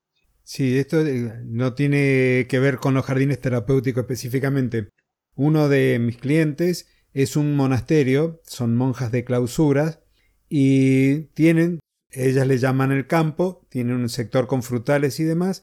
[0.52, 4.88] Sí, esto eh, no tiene que ver con los jardines terapéuticos específicamente.
[5.36, 10.00] Uno de mis clientes es un monasterio, son monjas de clausuras
[10.48, 11.78] y tienen,
[12.10, 15.62] ellas le llaman el campo, tienen un sector con frutales y demás,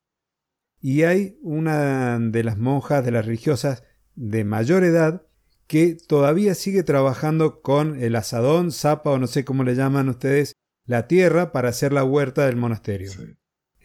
[0.79, 3.83] y hay una de las monjas de las religiosas
[4.15, 5.27] de mayor edad
[5.67, 10.53] que todavía sigue trabajando con el asadón, zapa o no sé cómo le llaman ustedes,
[10.85, 13.11] la tierra para hacer la huerta del monasterio.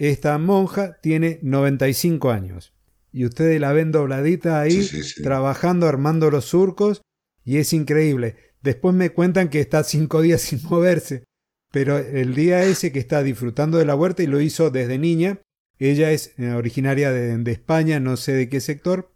[0.02, 2.74] Esta monja tiene 95 años
[3.12, 4.84] y ustedes la ven dobladita ahí,
[5.22, 7.02] trabajando, armando los surcos
[7.44, 8.34] y es increíble.
[8.62, 11.22] Después me cuentan que está cinco días sin moverse,
[11.70, 15.40] pero el día ese que está disfrutando de la huerta y lo hizo desde niña,
[15.78, 19.14] ella es eh, originaria de, España, no sé de qué sector,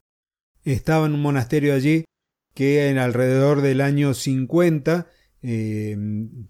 [0.62, 2.04] estaba en un monasterio allí
[2.54, 5.08] que en alrededor del año 50
[5.42, 5.96] eh,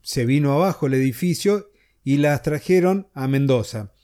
[0.02, 1.70] se vino abajo el edificio
[2.04, 3.94] y las trajeron a Mendoza.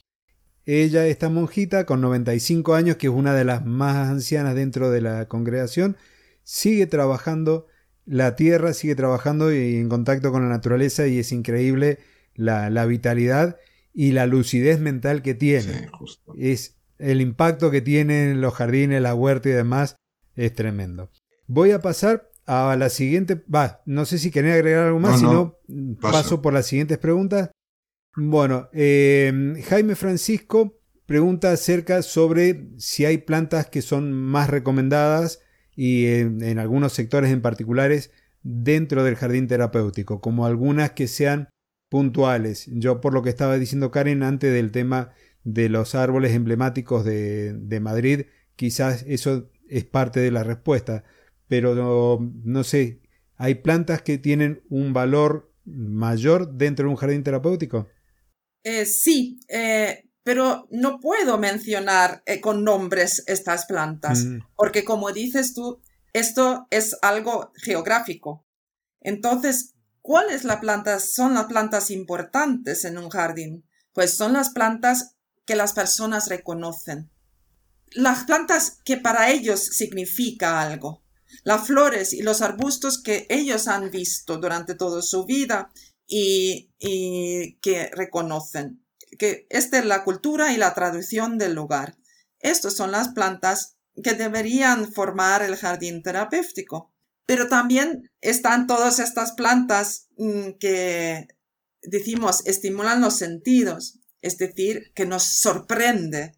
[0.64, 5.00] Ella, esta monjita, con 95 años, que es una de las más ancianas dentro de
[5.00, 5.96] la congregación,
[6.44, 7.66] sigue trabajando
[8.04, 11.98] la tierra, sigue trabajando y en contacto con la naturaleza y es increíble
[12.34, 13.58] la, vitalidad
[13.92, 15.88] y la lucidez mental que tiene.
[16.36, 19.96] es el impacto que tienen los jardines, la huerta y demás
[20.34, 21.10] es tremendo.
[21.46, 25.26] Voy a pasar a la siguiente, va, no sé si quería agregar algo más, si
[25.26, 25.58] no,
[26.00, 27.50] paso por las siguientes preguntas.
[28.14, 35.40] Bueno, eh, Jaime Francisco pregunta acerca sobre si hay plantas que son más recomendadas
[35.74, 38.10] y en, algunos sectores en particulares
[38.42, 41.48] dentro del jardín terapéutico, como algunas que sean
[41.88, 42.68] puntuales.
[42.74, 45.12] Yo por lo que estaba diciendo Karen antes del tema
[45.44, 51.04] de los árboles emblemáticos de, Madrid, quizás eso es parte de la respuesta,
[51.48, 53.00] pero no sé,
[53.36, 57.88] ¿hay plantas que tienen un valor mayor dentro de un jardín terapéutico?
[58.64, 64.38] Eh, sí, eh, pero no puedo mencionar eh, con nombres estas plantas, mm.
[64.56, 65.80] porque como dices tú,
[66.12, 68.44] esto es algo geográfico.
[69.00, 73.64] Entonces, ¿cuáles las plantas son las plantas importantes en un jardín?
[73.92, 77.10] Pues son las plantas que las personas reconocen.
[77.90, 81.02] Las plantas que para ellos significa algo.
[81.44, 85.72] Las flores y los arbustos que ellos han visto durante toda su vida
[86.14, 88.84] y, que reconocen
[89.18, 91.96] que esta es la cultura y la tradición del lugar.
[92.38, 96.92] Estas son las plantas que deberían formar el jardín terapéutico.
[97.24, 101.28] Pero también están todas estas plantas mm, que
[101.82, 106.32] decimos estimulan los sentidos, es decir, que nos sorprende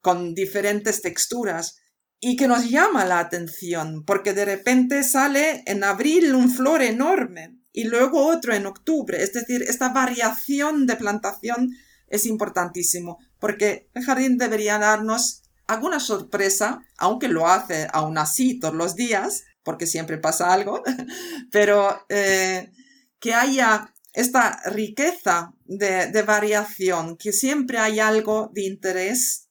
[0.00, 1.78] con diferentes texturas
[2.20, 7.55] y que nos llama la atención, porque de repente sale en abril un flor enorme
[7.76, 9.22] y luego otro en octubre.
[9.22, 11.76] Es decir, esta variación de plantación
[12.08, 18.74] es importantísimo porque el jardín debería darnos alguna sorpresa, aunque lo hace aún así todos
[18.74, 20.82] los días, porque siempre pasa algo,
[21.52, 22.72] pero eh,
[23.20, 29.48] que haya esta riqueza de, de, variación, que siempre hay algo de interés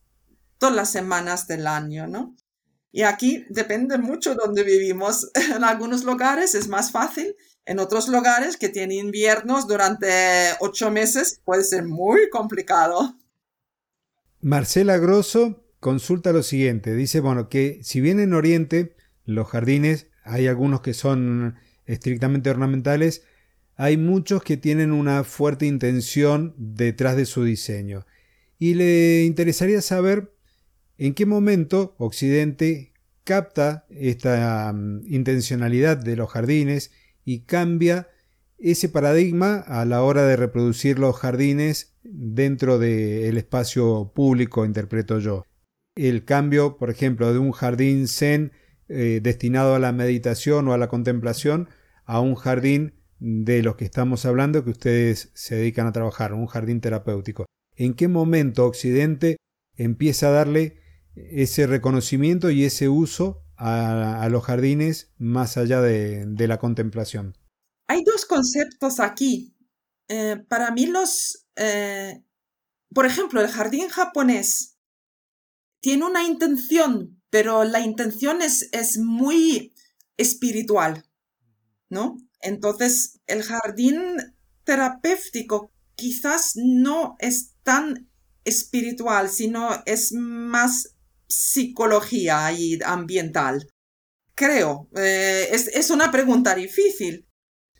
[0.58, 2.36] todas las semanas del año, ¿no?
[2.96, 5.30] Y aquí depende mucho donde vivimos.
[5.54, 7.36] En algunos lugares es más fácil
[7.66, 10.08] en otros lugares que tienen inviernos durante
[10.62, 13.18] ocho meses puede ser muy complicado.
[14.40, 16.96] Marcela Grosso consulta lo siguiente.
[16.96, 23.24] Dice, bueno, que si bien en Oriente los jardines hay algunos que son estrictamente ornamentales,
[23.76, 28.06] hay muchos que tienen una fuerte intención detrás de su diseño.
[28.58, 30.35] Y le interesaría saber
[30.98, 32.94] en qué momento Occidente
[33.24, 36.92] capta esta mm, intencionalidad de los jardines
[37.26, 38.08] y cambia
[38.58, 45.44] ese paradigma a la hora de reproducir los jardines dentro del espacio público, interpreto yo.
[45.96, 48.52] El cambio, por ejemplo, de un jardín zen
[48.88, 51.70] eh, destinado a la meditación o a la contemplación
[52.06, 56.46] a un jardín de los que estamos hablando que ustedes se dedican a trabajar, un
[56.46, 57.46] jardín terapéutico.
[57.76, 59.38] ¿En qué momento Occidente
[59.76, 60.78] empieza a darle
[61.16, 67.38] ese reconocimiento y ese uso a, los jardines más allá de, la contemplación?
[67.88, 69.56] Hay dos conceptos aquí.
[70.08, 72.24] Eh, para mí los, eh,
[72.94, 74.78] por ejemplo, el jardín japonés
[75.80, 79.74] tiene una intención, pero la intención es, es muy
[80.18, 81.06] espiritual,
[81.90, 82.18] ¿no?
[82.42, 84.00] Entonces, el jardín
[84.64, 88.10] terapéutico quizás no es tan
[88.44, 90.95] espiritual, sino es más
[91.28, 93.68] psicología y ambiental?
[94.36, 97.28] Creo, eh, es, una pregunta difícil.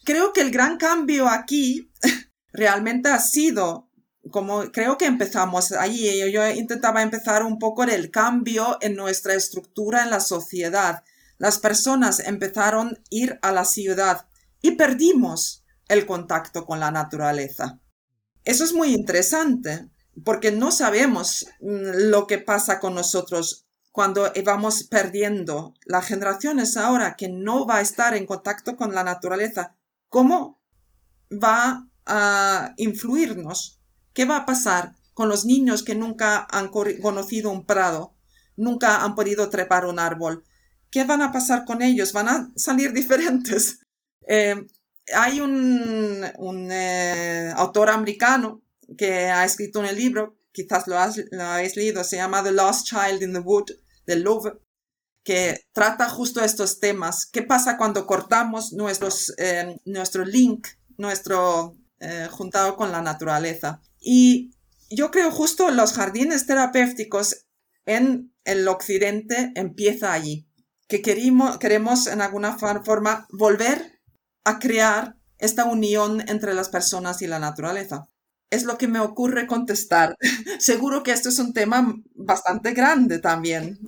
[0.06, 1.92] Creo que el gran cambio aquí
[2.54, 3.90] realmente ha sido,
[4.32, 10.04] como creo que empezamos allí, yo, intentaba empezar un poco del cambio en nuestra estructura
[10.04, 11.04] en la sociedad.
[11.38, 14.28] Las personas empezaron a ir a la ciudad
[14.62, 17.82] y perdimos el contacto con la naturaleza.
[18.46, 19.90] Eso es muy interesante
[20.24, 27.16] porque no sabemos mm, lo que pasa con nosotros cuando vamos perdiendo las generaciones ahora
[27.16, 29.74] que no va a estar en contacto con la naturaleza.
[30.10, 30.60] ¿Cómo
[31.32, 33.80] va a influirnos?
[34.14, 38.14] ¿Qué va a pasar con los niños que nunca han conocido un prado,
[38.58, 40.44] nunca han podido trepar un árbol?
[40.92, 42.12] ¿Qué van a pasar con ellos?
[42.12, 43.80] ¿Van a salir diferentes?
[44.28, 44.66] Eh,
[45.14, 46.22] hay un,
[46.72, 48.62] eh, autor americano
[48.98, 53.22] que ha escrito en el libro, quizás lo, habéis leído, se llama The Lost Child
[53.22, 53.72] in the Wood,
[54.06, 54.60] de Louvre,
[55.24, 57.26] que trata justo estos temas.
[57.26, 60.68] ¿Qué pasa cuando cortamos nuestros, eh, nuestro link,
[60.98, 63.82] nuestro eh, juntado con la naturaleza?
[64.00, 64.52] Y
[64.90, 67.48] yo creo justo los jardines terapéuticos
[67.86, 70.48] en el occidente empieza allí,
[70.88, 74.00] que queremos en alguna forma volver
[74.44, 78.08] a crear esta unión entre las personas y la naturaleza
[78.56, 80.16] es lo que me ocurre contestar.
[80.60, 83.80] Seguro que esto es un tema bastante grande también.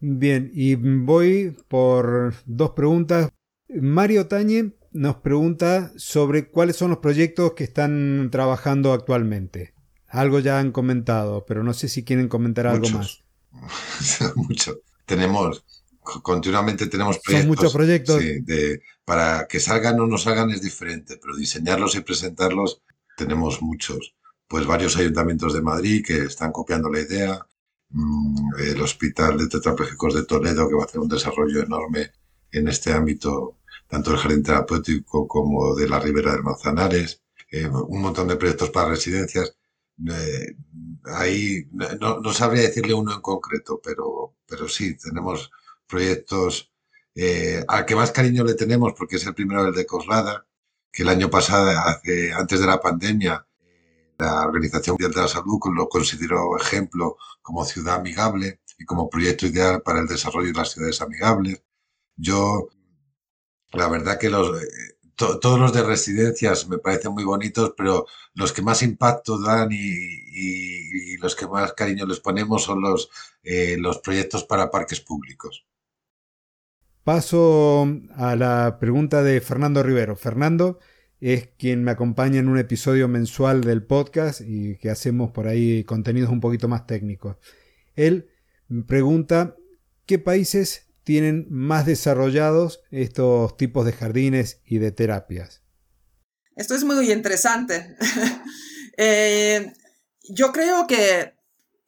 [0.00, 3.30] Bien, y voy por dos preguntas.
[3.68, 9.74] Mario Tañe nos pregunta sobre cuáles son los proyectos que están trabajando actualmente.
[10.08, 13.22] Algo ya han comentado, pero no sé si quieren comentar algo más.
[14.34, 14.80] Mucho.
[15.04, 15.64] Tenemos,
[16.00, 17.42] continuamente tenemos proyectos.
[17.42, 18.20] Son muchos proyectos.
[18.20, 22.80] Sí, de, para que salgan o no salgan es diferente, pero diseñarlos y presentarlos
[23.24, 24.14] tenemos muchos.
[24.48, 27.46] Pues varios ayuntamientos de Madrid que están copiando la idea.
[27.90, 32.12] Mm, el Hospital de Tetrapléjicos de Toledo que va a hacer un desarrollo enorme
[32.52, 33.58] en este ámbito,
[33.88, 37.22] tanto el jardín terapéutico como de la Ribera del Manzanares.
[37.50, 39.56] Eh, un montón de proyectos para residencias
[40.08, 40.56] eh,
[41.04, 45.50] ahí no, no, sabría decirle uno en concreto, pero, pero sí, tenemos
[45.86, 46.72] proyectos
[47.14, 50.46] eh, al que más cariño le tenemos, porque es el primero el de Coslada,
[50.92, 51.70] que el año pasado,
[52.36, 53.46] antes de la pandemia,
[54.18, 59.46] la Organización Mundial de la Salud lo consideró ejemplo como ciudad amigable y como proyecto
[59.46, 61.62] ideal para el desarrollo de las ciudades amigables.
[62.16, 62.68] Yo,
[63.72, 64.68] la verdad que los, eh,
[65.16, 71.16] todos los de residencias me parecen muy bonitos, pero los que más impacto dan y,
[71.18, 73.10] los que más cariño les ponemos son los,
[73.42, 75.66] eh, los proyectos para parques públicos.
[77.12, 80.14] Paso a la pregunta de Fernando Rivero.
[80.14, 80.78] Fernando
[81.20, 85.82] es quien me acompaña en un episodio mensual del podcast y que hacemos por ahí
[85.82, 87.36] contenidos un poquito más técnicos.
[87.96, 88.30] Él
[88.86, 89.56] pregunta
[90.06, 95.64] qué países tienen más desarrollados estos tipos de jardines y de terapias.
[96.54, 97.96] Esto es muy interesante.
[99.02, 99.72] Eh,
[100.28, 101.32] yo creo que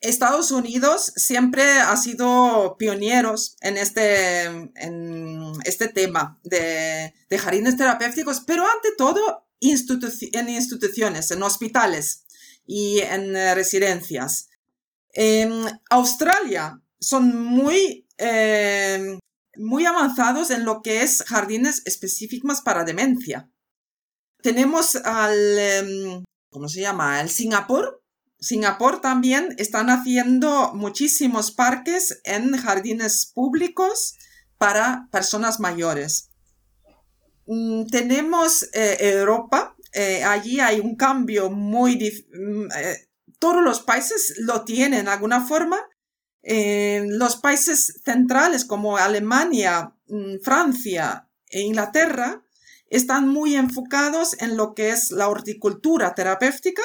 [0.03, 8.65] Estados Unidos siempre ha sido pioneros en este, en este tema de, jardines terapéuticos, pero
[8.65, 12.25] ante todo en instituciones, en hospitales
[12.67, 14.49] y en residencias.
[15.15, 19.19] En Australia son muy eh,
[19.57, 23.51] muy avanzados en lo que es jardines específicos para demencia.
[24.43, 27.21] Tenemos al, em, ¿cómo se llama?
[27.21, 28.02] El Singapur.
[28.43, 34.17] Singapur también están haciendo muchísimos parques en jardines públicos
[34.59, 36.31] para personas mayores.
[37.47, 39.77] Mm, tenemos eh, Europa.
[39.93, 42.27] Eh, allí hay un cambio muy...
[42.35, 42.67] Mm,
[43.39, 45.79] todos los países lo tienen de alguna forma,
[46.45, 52.43] los países centrales como Alemania, mm, Francia e Inglaterra
[52.89, 56.83] están muy enfocados en lo que es la horticultura terapéutica,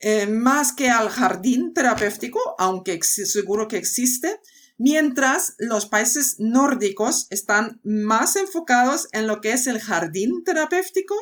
[0.00, 4.40] eh, más que al jardín terapéutico, aunque seguro que existe,
[4.78, 11.14] mientras los países nórdicos están más enfocados en lo que es el jardín terapéutico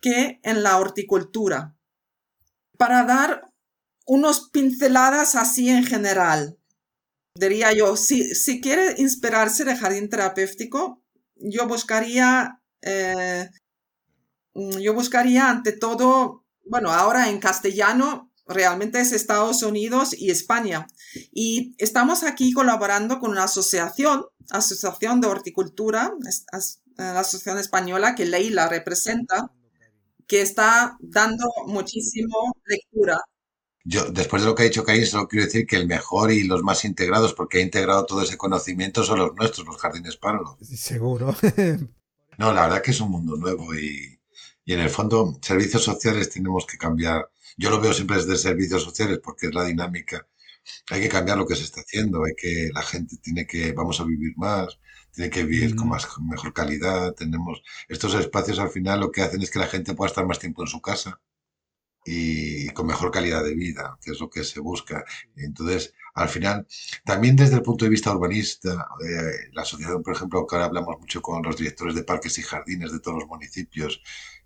[0.00, 1.76] que en la horticultura.
[2.76, 3.50] Para dar
[4.04, 6.58] unos pinceladas así en general,
[7.34, 11.02] diría yo, si, si quiere inspirarse de jardín terapéutico,
[11.36, 13.48] yo buscaría, eh,
[14.54, 20.86] yo buscaría ante todo, bueno, ahora en castellano, realmente es Estados Unidos y España.
[21.32, 26.12] Y estamos aquí colaborando con una asociación, Asociación de Horticultura,
[26.96, 29.50] la Asociación Española que Leila representa,
[30.26, 33.20] que está dando muchísimo lectura
[33.84, 36.44] yo, después de lo que ha dicho Caín, solo quiero decir que el mejor y
[36.44, 40.56] los más integrados, porque ha integrado todo ese conocimiento, son los nuestros, los jardines Pablo.
[40.62, 41.34] Seguro.
[42.38, 44.11] no, la verdad que es un mundo nuevo y,
[44.64, 47.30] y en el fondo, servicios sociales tenemos que cambiar.
[47.56, 50.26] Yo lo veo siempre desde servicios sociales porque es la dinámica.
[50.90, 54.00] Hay que cambiar lo que se está haciendo, hay que, la gente tiene que, vamos
[54.00, 54.78] a vivir más,
[55.12, 57.14] tiene que vivir con más, mejor calidad.
[57.14, 60.38] Tenemos, estos espacios al final lo que hacen es que la gente pueda estar más
[60.38, 61.20] tiempo en su casa
[62.04, 65.04] y con mejor calidad de vida, que es lo que se busca.
[65.36, 66.66] Entonces, al final,
[67.04, 70.98] también desde el punto de vista urbanista, eh, la asociación, por ejemplo, que ahora hablamos
[71.00, 74.02] mucho con los directores de parques y jardines de todos los municipios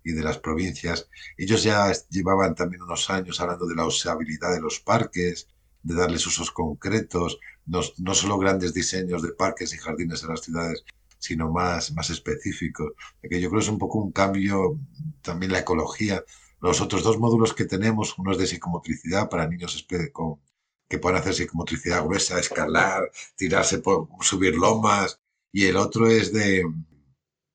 [0.07, 4.61] y de las provincias, ellos ya llevaban también unos años hablando de la usabilidad de
[4.61, 5.49] los parques,
[5.83, 10.41] de darles usos concretos, no, no solo grandes diseños de parques y jardines en las
[10.41, 10.85] ciudades,
[11.19, 12.93] sino más, más específicos.
[13.21, 14.79] Que yo creo que es un poco un cambio,
[15.21, 16.23] también la ecología,
[16.61, 20.39] los otros dos módulos que tenemos, uno es de psicomotricidad para niños con,
[20.87, 25.19] que puedan hacer psicomotricidad gruesa, escalar, tirarse por subir lomas,
[25.51, 26.63] y el otro es de,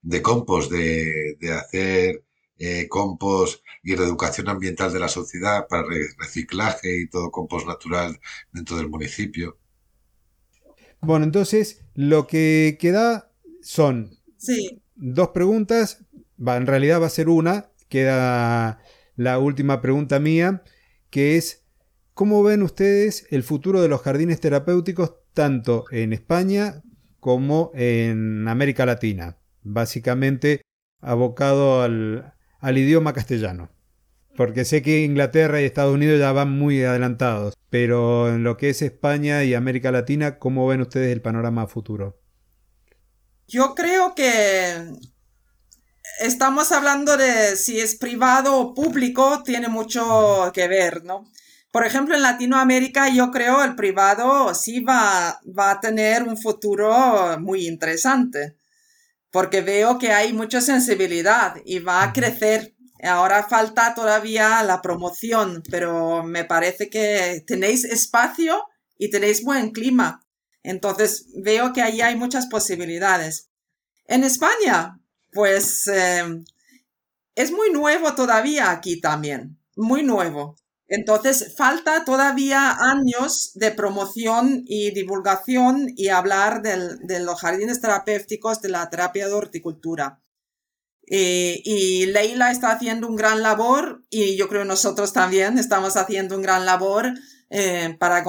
[0.03, 2.25] de compost, de, de hacer
[2.65, 5.83] eh, compost y reeducación ambiental de la sociedad para
[6.17, 8.21] reciclaje y todo compost natural
[8.53, 9.59] dentro del municipio.
[11.01, 13.33] Bueno, entonces lo que queda
[13.63, 14.81] son sí.
[14.95, 16.05] dos preguntas,
[16.39, 18.79] va, en realidad va a ser una, queda
[19.17, 20.63] la última pregunta mía,
[21.11, 21.65] que es,
[22.15, 26.85] ¿cómo ven ustedes el futuro de los jardines terapéuticos tanto en España
[27.19, 29.37] como en América Latina?
[29.65, 30.63] Básicamente,
[31.01, 32.32] abocado al,
[32.63, 33.71] al idioma castellano.
[34.35, 38.71] Porque sé que Inglaterra y Estados Unidos ya van muy adelantados, pero en lo que
[38.71, 42.19] es España y América Latina, ¿cómo ven ustedes el panorama futuro?
[43.47, 44.91] Yo creo que
[46.21, 51.27] estamos hablando de si es privado o público, tiene mucho que ver, ¿no?
[51.71, 57.39] Por ejemplo, en Latinoamérica yo creo el privado sí va, va a tener un futuro
[57.41, 58.57] muy interesante,
[59.33, 62.77] porque veo que hay mucha sensibilidad y va a crecer.
[63.03, 68.63] Ahora falta todavía la promoción, pero me parece que tenéis espacio
[68.97, 70.25] y tenéis buen clima.
[70.63, 73.49] Entonces veo que ahí hay muchas posibilidades.
[74.07, 75.01] En España,
[75.33, 76.45] pues eh,
[77.35, 80.57] es muy nuevo todavía aquí también, muy nuevo.
[80.95, 88.69] Entonces, falta todavía años de promoción y divulgación y hablar de los jardines terapéuticos de
[88.69, 90.21] la terapia de horticultura.
[91.07, 96.37] Eh, y Leila está haciendo un gran labor y yo creo nosotros también estamos haciendo
[96.37, 97.15] un gran labor
[97.49, 98.23] eh, para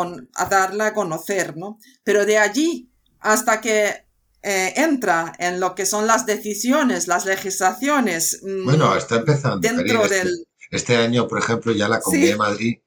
[0.49, 1.79] darla a conocer, ¿no?
[2.05, 4.05] Pero de allí hasta que
[4.41, 8.39] eh, entra en lo que son las decisiones, las legislaciones.
[8.41, 9.59] Mm, bueno, está empezando.
[9.59, 12.77] Dentro este del este año, por ejemplo, ya la Comunidad de Madrid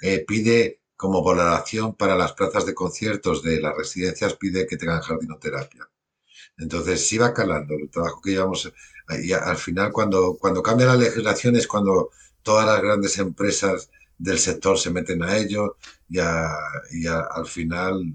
[0.00, 5.00] eh, pide como valoración para las plazas de conciertos de las residencias, pide que tengan
[5.00, 5.90] jardinoterapia.
[6.56, 8.72] Entonces, sí va calando el trabajo que llevamos.
[9.24, 12.10] Y al final, cuando, cuando cambia la legislación es cuando
[12.44, 15.76] todas las grandes empresas del sector se meten a ello
[16.08, 18.14] y, al final,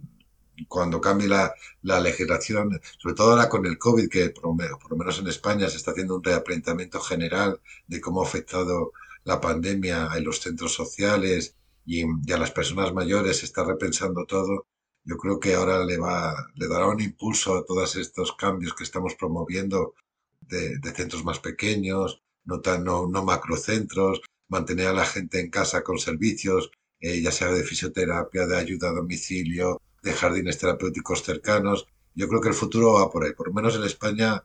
[0.70, 4.98] cuando cambie la, la, legislación, sobre todo ahora con el COVID, que por, por, lo
[4.98, 8.94] menos en España se está haciendo un reaplanteamiento general de cómo ha afectado
[9.28, 11.56] la pandemia en los centros sociales
[11.86, 14.68] y, a las personas mayores está repensando todo,
[15.04, 18.86] yo creo que ahora le va, le dará un impulso a todos estos cambios que
[18.86, 19.96] estamos promoviendo
[20.40, 25.84] de, centros más pequeños, no tan, no, no, macrocentros, mantener a la gente en casa
[25.84, 26.72] con servicios,
[27.02, 31.86] eh, ya sea de fisioterapia, de ayuda a domicilio, de jardines terapéuticos cercanos.
[32.16, 33.34] Yo creo que el futuro va por ahí.
[33.34, 34.44] Por lo menos en España,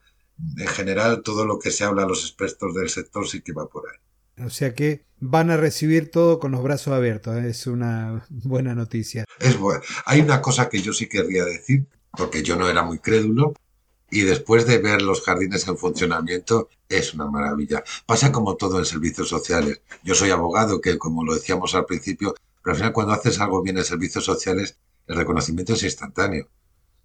[0.59, 3.69] en general, todo lo que se habla a los expertos del sector sí que va
[3.69, 3.99] por ahí.
[4.39, 7.37] O sea que van a recibir todo con los brazos abiertos.
[7.37, 7.49] ¿eh?
[7.49, 9.25] Es una buena noticia.
[9.39, 9.83] Es bueno.
[10.05, 11.87] Hay una cosa que yo sí querría decir,
[12.17, 13.55] porque yo no era muy crédulo,
[14.11, 17.83] y después de ver los jardines en funcionamiento, es una maravilla.
[18.05, 19.81] Pasa como todo en servicios sociales.
[20.03, 23.63] Yo soy abogado, que como lo decíamos al principio, pero al final cuando haces algo
[23.63, 24.77] bien en servicios sociales,
[25.07, 26.49] el reconocimiento es instantáneo.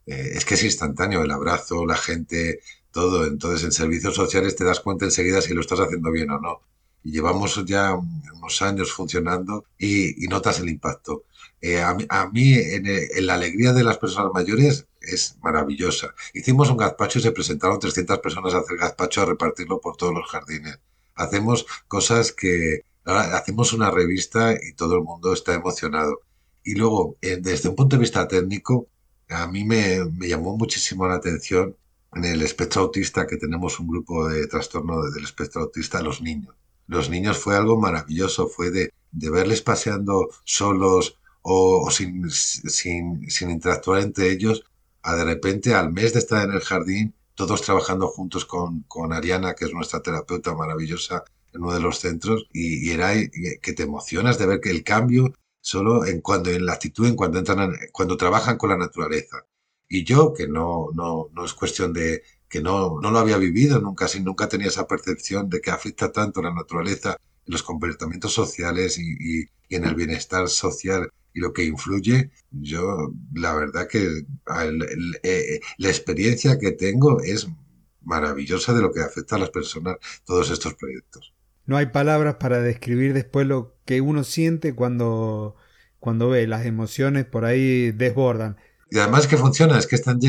[0.05, 2.59] Eh, es que es instantáneo el abrazo, la gente,
[2.91, 3.25] todo.
[3.25, 6.61] Entonces en servicios sociales te das cuenta enseguida si lo estás haciendo bien o no
[7.03, 11.23] llevamos ya unos años funcionando y, notas el impacto.
[11.61, 11.95] Eh, a,
[12.31, 16.13] mí, en, la alegría de las personas mayores es maravillosa.
[16.33, 20.13] Hicimos un gazpacho y se presentaron 300 personas a hacer gazpacho a repartirlo por todos
[20.13, 20.79] los jardines.
[21.15, 22.83] Hacemos cosas que...
[23.05, 26.21] hacemos una revista y todo el mundo está emocionado.
[26.63, 28.87] Y luego, eh, desde un punto de vista técnico,
[29.29, 31.75] a mí me, me llamó muchísimo la atención
[32.13, 36.21] en el espectro autista que tenemos un grupo de trastorno del espectro autista a los
[36.21, 36.55] niños
[36.87, 43.49] los niños fue algo maravilloso, fue de, de verles paseando solos o, sin, sin, sin,
[43.49, 44.63] interactuar entre ellos,
[45.01, 49.13] a de repente al mes de estar en el jardín, todos trabajando juntos con, con
[49.13, 51.23] Ariana, que es nuestra terapeuta maravillosa
[51.53, 53.13] en uno de los centros, y, era
[53.61, 57.15] que te emocionas de ver que el cambio solo en cuando en la actitud, en
[57.15, 59.45] cuando entran, cuando trabajan con la naturaleza.
[59.89, 63.79] Y yo, que no, no, no es cuestión de, que no, no lo había vivido
[63.79, 68.33] nunca, si nunca tenía esa percepción de que afecta tanto la naturaleza en los comportamientos
[68.33, 74.25] sociales y, y, en el bienestar social y lo que influye, yo la verdad que
[75.23, 77.47] eh, la experiencia que tengo es
[78.01, 81.33] maravillosa de lo que afecta a las personas todos estos proyectos.
[81.65, 85.57] No hay palabras para describir después lo que uno siente cuando,
[85.99, 88.55] cuando ve las emociones por ahí desbordan.
[88.89, 90.19] Y además que funciona, es que están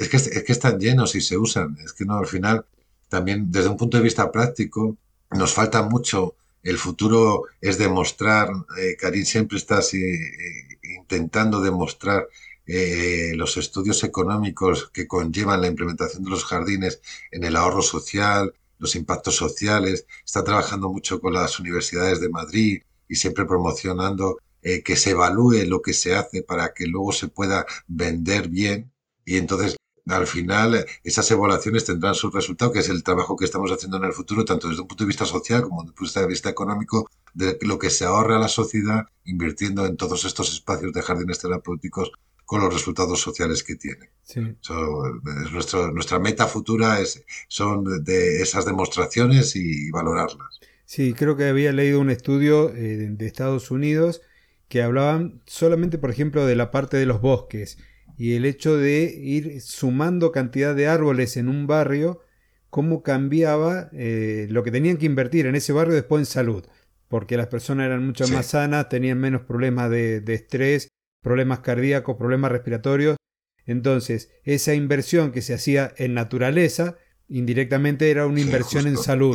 [0.00, 1.76] es que, es que están llenos y se usan.
[1.84, 2.64] Es que no, al final,
[3.08, 4.96] también desde un punto de vista práctico,
[5.30, 6.36] nos falta mucho.
[6.62, 12.26] El futuro es demostrar, eh, Karim siempre está eh, intentando demostrar
[12.66, 17.00] eh, los estudios económicos que conllevan la implementación de los jardines
[17.30, 20.06] en el ahorro social, los impactos sociales.
[20.24, 25.64] Está trabajando mucho con las universidades de Madrid y siempre promocionando eh, que se evalúe
[25.66, 28.92] lo que se hace para que luego se pueda vender bien.
[29.24, 29.76] Y entonces
[30.10, 34.04] al final esas evaluaciones tendrán su resultado, que es el trabajo que estamos haciendo en
[34.04, 36.50] el futuro, tanto desde un punto de vista social como desde un punto de vista
[36.50, 41.02] económico, de lo que se ahorra a la sociedad invirtiendo en todos estos espacios de
[41.02, 42.12] jardines terapéuticos
[42.44, 44.10] con los resultados sociales que tiene.
[44.26, 50.58] es nuestro, nuestra meta futura es, son de esas demostraciones y valorarlas.
[50.84, 54.22] Sí, creo que había leído un estudio eh, de Estados Unidos
[54.66, 57.78] que hablaban solamente, por ejemplo, de la parte de los bosques
[58.20, 62.20] y el hecho de ir sumando cantidad de árboles en un barrio,
[62.68, 66.66] cómo cambiaba eh, lo que tenían que invertir en ese barrio después en salud,
[67.08, 70.88] porque las personas eran mucho más sanas, tenían menos problemas de, estrés,
[71.22, 73.16] problemas cardíacos, problemas respiratorios.
[73.64, 79.34] Entonces, esa inversión que se hacía en naturaleza, indirectamente era una inversión en salud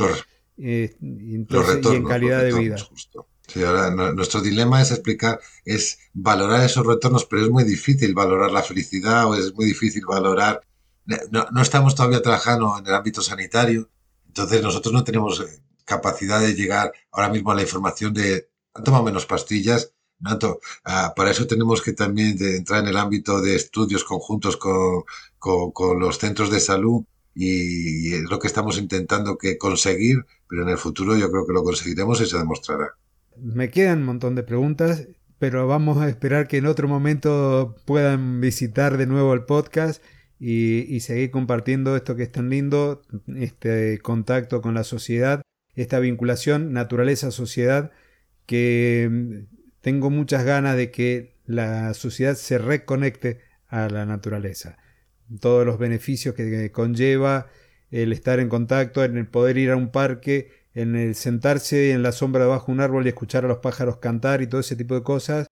[0.59, 2.75] eh, y en calidad de vida.
[3.47, 8.51] Sí, ahora nuestro dilema es explicar, es valorar esos retornos, pero es muy difícil valorar
[8.51, 10.61] la felicidad o es muy difícil valorar.
[11.30, 13.89] No, no estamos todavía trabajando en el ámbito sanitario,
[14.27, 18.84] entonces nosotros no tenemos eh, capacidad de llegar ahora mismo a la información de han
[18.84, 19.93] tomado menos pastillas.
[20.23, 25.03] Tanto, ah, para eso tenemos que también entrar en el ámbito de estudios conjuntos con,
[25.39, 27.03] con, los centros de salud
[27.34, 31.53] y es lo que estamos intentando que conseguir, pero en el futuro yo creo que
[31.53, 32.95] lo conseguiremos y se demostrará.
[33.37, 35.07] Me quedan un montón de preguntas,
[35.39, 40.01] pero vamos a esperar que en otro momento puedan visitar de nuevo el podcast
[40.39, 43.01] y, seguir compartiendo esto que es tan lindo,
[43.35, 45.41] este contacto con la sociedad,
[45.75, 47.91] esta vinculación naturaleza-sociedad,
[48.45, 54.77] que mm, tengo muchas ganas de que la sociedad se reconecte a la naturaleza.
[55.39, 57.47] Todos los beneficios que conlleva
[57.91, 62.03] el estar en contacto, en el poder ir a un parque en el sentarse en
[62.03, 64.76] la sombra debajo de un árbol y escuchar a los pájaros cantar y todo ese
[64.76, 65.47] tipo de cosas,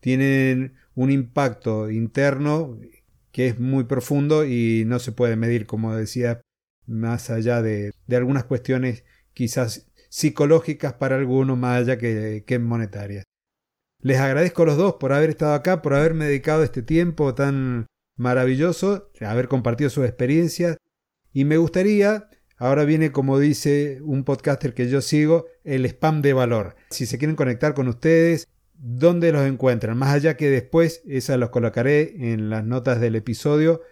[0.00, 2.78] tienen un impacto interno
[3.32, 6.42] que es muy profundo y no se puede medir, como decía,
[6.86, 13.24] más allá de, algunas cuestiones quizás psicológicas para algunos, más allá que, que monetarias.
[14.00, 17.86] Les agradezco a los dos por haber estado acá, por haberme dedicado este tiempo tan
[18.16, 20.76] maravilloso, haber compartido sus experiencias
[21.32, 26.32] y me gustaría Ahora viene, como dice un podcaster que yo sigo, el spam de
[26.32, 26.76] valor.
[26.90, 29.98] Si se quieren conectar con ustedes, ¿dónde los encuentran?
[29.98, 33.82] Más allá que después, esas los colocaré en las notas del episodio.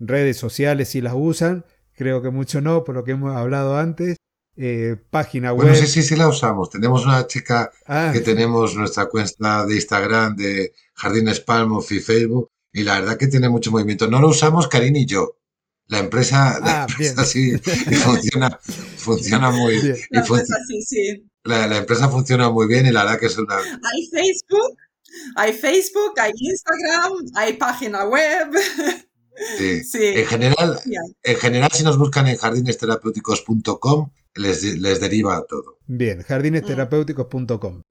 [0.00, 1.64] Redes sociales si las usan,
[1.94, 4.16] creo que mucho no, por lo que hemos hablado antes.
[4.56, 5.68] Eh, página web.
[5.68, 6.68] Bueno, sí, sí, sí la usamos.
[6.68, 8.10] Tenemos una chica ah.
[8.12, 13.28] que tenemos nuestra cuenta de Instagram de Jardines Palmo y Facebook y la verdad que
[13.28, 14.08] tiene mucho movimiento.
[14.08, 15.36] No lo usamos Karin y yo.
[15.92, 18.58] La empresa, la ah, empresa sí, funciona,
[18.96, 19.96] funciona muy bien.
[20.08, 21.30] La empresa sí, sí.
[21.44, 23.58] La, empresa funciona muy bien y la verdad que es una...
[23.58, 24.78] Hay Facebook,
[25.36, 28.48] hay Facebook, hay Instagram, hay página web.
[29.58, 29.84] Sí.
[29.84, 29.98] sí.
[30.02, 30.80] En, general,
[31.24, 35.76] en general, si nos buscan en jardinesterapéuticos.com, les, les deriva todo.
[35.86, 37.82] Bien, jardinesterapéuticos.com.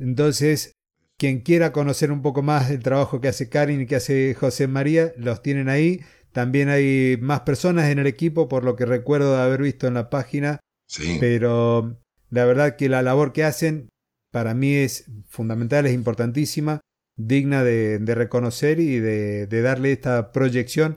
[0.00, 0.72] Entonces,
[1.16, 4.66] quien quiera conocer un poco más del trabajo que hace Karin y que hace José
[4.66, 6.00] María, los tienen ahí.
[6.36, 9.94] También hay más personas en el equipo, por lo que recuerdo de haber visto en
[9.94, 10.60] la página.
[10.86, 11.16] Sí.
[11.18, 11.98] Pero
[12.28, 13.88] la verdad que la labor que hacen
[14.30, 16.82] para mí es fundamental, es importantísima,
[17.16, 20.94] digna de, reconocer y de, de, darle esta proyección.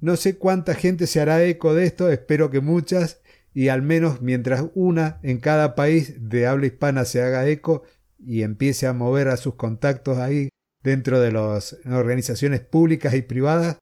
[0.00, 3.22] No sé cuánta gente se hará eco de esto, espero que muchas,
[3.52, 7.84] y al menos mientras una en cada país de habla hispana se haga eco
[8.18, 10.48] y empiece a mover a sus contactos ahí
[10.82, 13.78] dentro de las organizaciones públicas y privadas,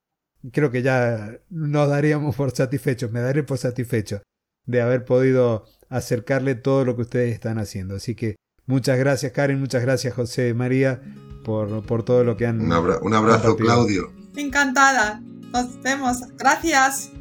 [0.51, 4.21] creo que ya nos daríamos por satisfechos, me daré por satisfecho
[4.65, 7.95] de haber podido acercarle todo lo que ustedes están haciendo.
[7.95, 11.01] Así que muchas gracias Karen, muchas gracias José María
[11.43, 12.61] por, por todo lo que han...
[12.61, 14.11] Un, abrazo Claudio.
[14.35, 15.21] Encantada,
[15.51, 17.11] nos vemos, gracias.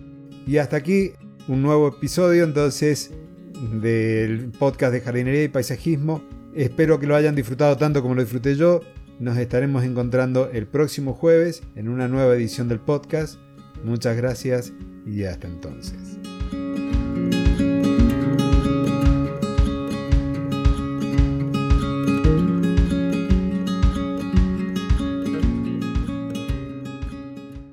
[0.47, 1.13] Y hasta aquí
[1.49, 3.11] un nuevo episodio entonces
[3.81, 6.23] del podcast de jardinería y paisajismo.
[6.55, 8.81] Espero que lo hayan disfrutado tanto como lo disfruté yo.
[9.19, 13.39] Nos estaremos encontrando el próximo jueves en una nueva edición del podcast.
[13.85, 14.73] Muchas gracias
[15.07, 16.12] y hasta entonces.